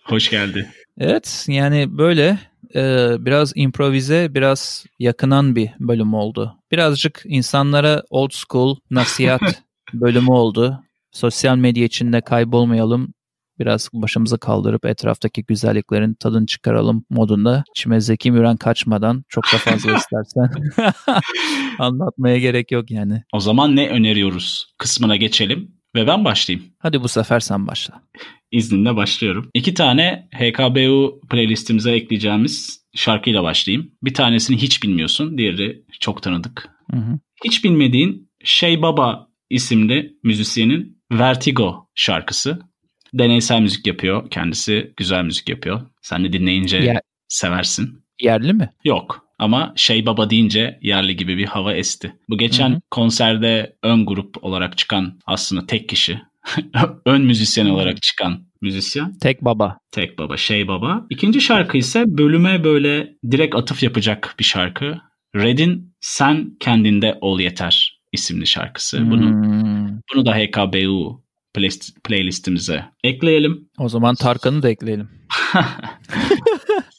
Hoş 0.05 0.31
geldi. 0.31 0.71
Evet 0.99 1.47
yani 1.49 1.99
böyle 1.99 2.39
e, 2.75 3.17
biraz 3.19 3.53
improvize, 3.57 4.35
biraz 4.35 4.87
yakınan 4.99 5.57
bir 5.57 5.71
bölüm 5.81 6.15
oldu. 6.15 6.57
Birazcık 6.73 7.23
insanlara 7.25 8.03
old 8.11 8.31
school 8.33 8.77
nasihat 8.91 9.63
bölümü 9.93 10.31
oldu. 10.31 10.83
Sosyal 11.13 11.57
medya 11.57 11.85
içinde 11.85 12.21
kaybolmayalım 12.21 13.15
biraz 13.59 13.89
başımızı 13.93 14.39
kaldırıp 14.39 14.87
etraftaki 14.87 15.45
güzelliklerin 15.45 16.15
tadını 16.15 16.47
çıkaralım 16.47 17.05
modunda. 17.11 17.65
İçime 17.77 18.01
Zeki 18.01 18.31
Müren 18.31 18.57
kaçmadan 18.57 19.25
çok 19.29 19.45
da 19.45 19.59
fazla 19.59 19.93
istersen 19.97 20.51
anlatmaya 21.79 22.39
gerek 22.39 22.71
yok 22.73 22.91
yani. 22.91 23.23
O 23.33 23.41
zaman 23.41 23.77
ne 23.77 23.89
öneriyoruz 23.89 24.67
kısmına 24.79 25.17
geçelim 25.17 25.77
ve 25.95 26.07
ben 26.07 26.25
başlayayım. 26.25 26.67
Hadi 26.79 27.03
bu 27.03 27.09
sefer 27.09 27.41
sen 27.41 27.67
başla. 27.67 28.03
İzninle 28.53 28.97
başlıyorum. 28.97 29.51
İki 29.55 29.75
tane 29.75 30.29
HKBU 30.35 31.21
playlistimize 31.31 31.93
ekleyeceğimiz 31.93 32.87
şarkıyla 32.95 33.43
başlayayım. 33.43 33.91
Bir 34.03 34.15
tanesini 34.15 34.57
hiç 34.57 34.83
bilmiyorsun, 34.83 35.39
diğeri 35.39 35.83
çok 36.01 36.23
tanıdık. 36.23 36.69
Hı 36.91 36.97
hı. 36.97 37.19
Hiç 37.45 37.65
bilmediğin 37.65 38.31
Şey 38.45 38.83
Baba 38.83 39.29
isimli 39.51 40.17
müzisyenin 40.25 40.97
Vertigo 41.13 41.89
şarkısı 41.95 42.61
deneysel 43.15 43.61
müzik 43.61 43.87
yapıyor. 43.87 44.31
Kendisi 44.31 44.93
güzel 44.97 45.25
müzik 45.25 45.49
yapıyor. 45.49 45.81
Sen 46.03 46.25
de 46.25 46.33
dinleyince 46.33 46.77
Yer, 46.77 47.01
seversin. 47.29 48.03
Yerli 48.21 48.53
mi? 48.53 48.71
Yok. 48.85 49.27
Ama 49.39 49.73
şey 49.77 50.07
baba 50.07 50.31
deyince 50.31 50.79
yerli 50.83 51.17
gibi 51.17 51.39
bir 51.39 51.45
hava 51.45 51.75
esti. 51.75 52.17
Bu 52.29 52.39
geçen 52.39 52.71
Hı-hı. 52.71 52.81
konserde 52.91 53.77
ön 53.83 54.07
grup 54.07 54.45
olarak 54.45 54.79
çıkan 54.79 55.21
aslında 55.27 55.67
tek 55.67 55.89
kişi. 55.89 56.21
ön 57.07 57.23
müzisyen 57.23 57.67
olarak 57.67 58.03
çıkan 58.03 58.47
müzisyen. 58.61 59.19
Tek 59.19 59.45
baba. 59.45 59.79
Tek 59.93 60.19
baba, 60.19 60.37
şey 60.37 60.69
baba. 60.69 61.07
İkinci 61.11 61.41
şarkı 61.41 61.79
ise 61.79 62.05
bölüme 62.07 62.65
böyle 62.65 63.15
direkt 63.31 63.55
atıf 63.55 63.83
yapacak 63.83 64.35
bir 64.39 64.45
şarkı. 64.45 65.01
Red'in 65.37 65.97
Sen 66.01 66.57
Kendinde 66.61 67.19
Ol 67.21 67.41
Yeter 67.41 68.01
isimli 68.13 68.47
şarkısı. 68.47 68.99
Hmm. 68.99 69.11
Bunu, 69.11 69.25
bunu 70.15 70.27
da 70.27 70.35
HKBU 70.35 71.26
playlistimize 72.05 72.85
ekleyelim. 73.05 73.69
O 73.79 73.89
zaman 73.89 74.15
Tarkan'ı 74.15 74.63
da 74.63 74.71
ekleyelim. 74.71 75.09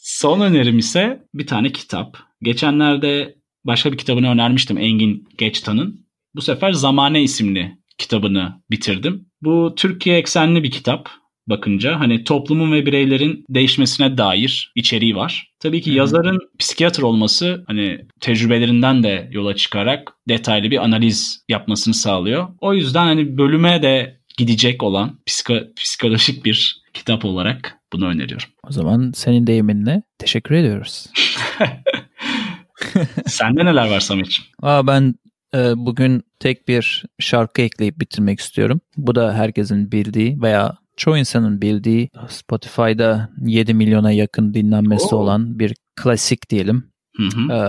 Son 0.02 0.40
önerim 0.40 0.78
ise 0.78 1.24
bir 1.34 1.48
tane 1.48 1.72
kitap. 1.72 2.18
Geçenlerde 2.42 3.36
başka 3.66 3.92
bir 3.92 3.98
kitabını 3.98 4.30
önermiştim 4.30 4.78
Engin 4.78 5.28
Geçtan'ın. 5.38 6.08
Bu 6.36 6.42
sefer 6.42 6.72
Zamane 6.72 7.24
isimli 7.24 7.78
kitabını 7.98 8.62
bitirdim. 8.72 9.26
Bu 9.42 9.74
Türkiye 9.78 10.18
eksenli 10.18 10.64
bir 10.64 10.72
kitap 10.72 11.10
bakınca 11.48 12.00
hani 12.00 12.24
toplumun 12.24 12.72
ve 12.72 12.86
bireylerin 12.86 13.46
değişmesine 13.50 14.18
dair 14.18 14.72
içeriği 14.76 15.16
var. 15.16 15.52
Tabii 15.60 15.82
ki 15.82 15.90
hmm. 15.90 15.98
yazarın 15.98 16.40
psikiyatr 16.60 17.02
olması 17.02 17.64
hani 17.68 18.00
tecrübelerinden 18.20 19.04
de 19.04 19.30
yola 19.32 19.56
çıkarak 19.56 20.14
detaylı 20.30 20.72
bir 20.72 20.84
analiz 20.84 21.46
yapmasını 21.50 21.94
sağlıyor. 21.94 22.48
O 22.62 22.74
yüzden 22.74 23.06
hani 23.06 23.38
bölüme 23.38 23.82
de 23.82 24.18
gidecek 24.38 24.84
olan 24.84 25.20
psiko, 25.26 25.60
psikolojik 25.76 26.46
bir 26.46 26.84
kitap 26.94 27.26
olarak 27.26 27.78
bunu 27.94 28.08
öneriyorum. 28.08 28.48
O 28.64 28.72
zaman 28.72 29.12
senin 29.16 29.48
deyiminle 29.48 30.04
teşekkür 30.18 30.56
ediyoruz. 30.56 31.08
Sende 33.26 33.66
neler 33.66 33.90
var 33.90 34.00
Samet'ciğim? 34.00 34.52
Aa, 34.62 34.88
ben 34.88 35.16
e, 35.56 35.74
bugün 35.76 36.24
tek 36.40 36.68
bir 36.68 37.06
şarkı 37.20 37.62
ekleyip 37.62 38.00
bitirmek 38.00 38.40
istiyorum. 38.40 38.82
Bu 38.98 39.16
da 39.16 39.34
herkesin 39.34 39.92
bildiği 39.92 40.42
veya 40.42 40.78
çoğu 40.98 41.18
insanın 41.18 41.62
bildiği 41.62 42.10
Spotify'da 42.30 43.30
7 43.46 43.74
milyona 43.74 44.12
yakın 44.12 44.54
dinlenmesi 44.54 45.16
Oo. 45.16 45.20
olan 45.20 45.60
bir 45.60 45.76
klasik 45.96 46.50
diyelim. 46.50 46.92
Hı 47.18 47.24
hı. 47.24 47.54
Ee, 47.54 47.68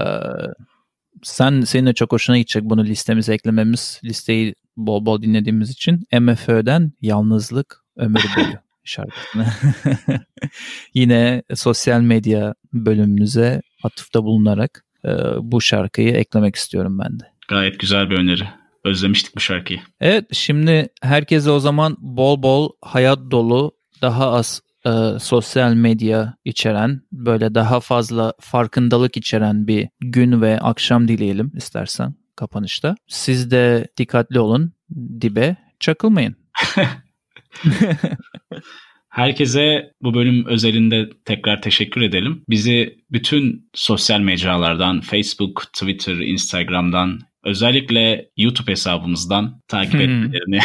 sen 1.22 1.60
seninle 1.60 1.94
çok 1.94 2.12
hoşuna 2.12 2.38
gidecek 2.38 2.64
bunu 2.64 2.84
listemize 2.84 3.34
eklememiz. 3.34 4.00
Listeyi 4.04 4.54
bol 4.78 5.06
bol 5.06 5.22
dinlediğimiz 5.22 5.70
için 5.70 6.06
MFÖ'den 6.20 6.92
Yalnızlık 7.00 7.84
Ömür 7.96 8.24
Boyu 8.36 8.58
şarkısını 8.84 9.46
yine 10.94 11.42
sosyal 11.54 12.00
medya 12.00 12.54
bölümümüze 12.72 13.62
atıfta 13.82 14.24
bulunarak 14.24 14.84
e, 15.04 15.10
bu 15.40 15.60
şarkıyı 15.60 16.10
eklemek 16.10 16.56
istiyorum 16.56 16.98
ben 16.98 17.20
de. 17.20 17.24
Gayet 17.48 17.80
güzel 17.80 18.10
bir 18.10 18.18
öneri. 18.18 18.48
Özlemiştik 18.84 19.36
bu 19.36 19.40
şarkıyı. 19.40 19.80
Evet 20.00 20.24
şimdi 20.32 20.88
herkese 21.02 21.50
o 21.50 21.60
zaman 21.60 21.96
bol 22.00 22.42
bol 22.42 22.70
hayat 22.82 23.18
dolu 23.30 23.72
daha 24.02 24.30
az 24.30 24.62
e, 24.86 24.90
sosyal 25.20 25.74
medya 25.74 26.34
içeren 26.44 27.02
böyle 27.12 27.54
daha 27.54 27.80
fazla 27.80 28.32
farkındalık 28.40 29.16
içeren 29.16 29.66
bir 29.66 29.88
gün 30.00 30.42
ve 30.42 30.60
akşam 30.60 31.08
dileyelim 31.08 31.52
istersen 31.56 32.14
kapanışta. 32.38 32.94
Siz 33.06 33.50
de 33.50 33.88
dikkatli 33.96 34.40
olun. 34.40 34.72
Dibe 35.20 35.56
çakılmayın. 35.80 36.36
Herkese 39.08 39.92
bu 40.02 40.14
bölüm 40.14 40.46
özelinde 40.46 41.10
tekrar 41.24 41.62
teşekkür 41.62 42.00
edelim. 42.00 42.44
Bizi 42.48 42.98
bütün 43.10 43.70
sosyal 43.74 44.20
mecralardan, 44.20 45.00
Facebook, 45.00 45.64
Twitter, 45.72 46.14
Instagram'dan, 46.14 47.20
özellikle 47.44 48.30
YouTube 48.36 48.70
hesabımızdan 48.72 49.62
takip 49.68 49.92
hmm. 49.92 50.00
etmelerini 50.00 50.60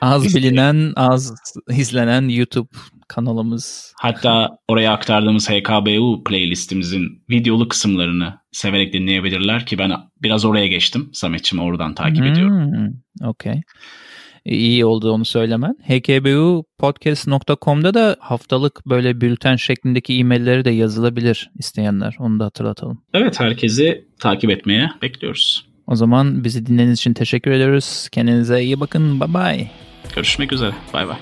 Az 0.00 0.24
bilinen, 0.34 0.92
az 0.96 1.34
izlenen 1.70 2.28
YouTube 2.28 2.68
kanalımız. 3.08 3.94
Hatta 4.00 4.58
oraya 4.68 4.92
aktardığımız 4.92 5.50
HKBU 5.50 6.24
playlistimizin 6.24 7.22
videolu 7.30 7.68
kısımlarını 7.68 8.34
severek 8.52 8.92
dinleyebilirler 8.92 9.66
ki 9.66 9.78
ben 9.78 9.92
biraz 10.22 10.44
oraya 10.44 10.66
geçtim. 10.66 11.10
Samet'ciğim 11.12 11.64
oradan 11.64 11.94
takip 11.94 12.18
hmm, 12.18 12.32
ediyorum. 12.32 12.72
Okey. 13.24 13.62
İyi 14.44 14.84
oldu 14.84 15.12
onu 15.12 15.24
söylemen. 15.24 15.74
hkbupodcast.com'da 15.88 17.94
da 17.94 18.16
haftalık 18.20 18.86
böyle 18.86 19.20
bülten 19.20 19.56
şeklindeki 19.56 20.18
e-mailleri 20.18 20.64
de 20.64 20.70
yazılabilir 20.70 21.50
isteyenler. 21.58 22.16
Onu 22.18 22.40
da 22.40 22.44
hatırlatalım. 22.44 23.02
Evet 23.14 23.40
herkesi 23.40 24.04
takip 24.20 24.50
etmeye 24.50 24.90
bekliyoruz. 25.02 25.68
O 25.86 25.96
zaman 25.96 26.44
bizi 26.44 26.66
dinlediğiniz 26.66 26.98
için 26.98 27.14
teşekkür 27.14 27.50
ediyoruz. 27.50 28.08
Kendinize 28.12 28.62
iyi 28.62 28.80
bakın. 28.80 29.20
Bye 29.20 29.34
bye. 29.34 29.70
Görüşmek 30.14 30.52
üzere. 30.52 30.72
Bay 30.92 31.08
bay. 31.08 31.16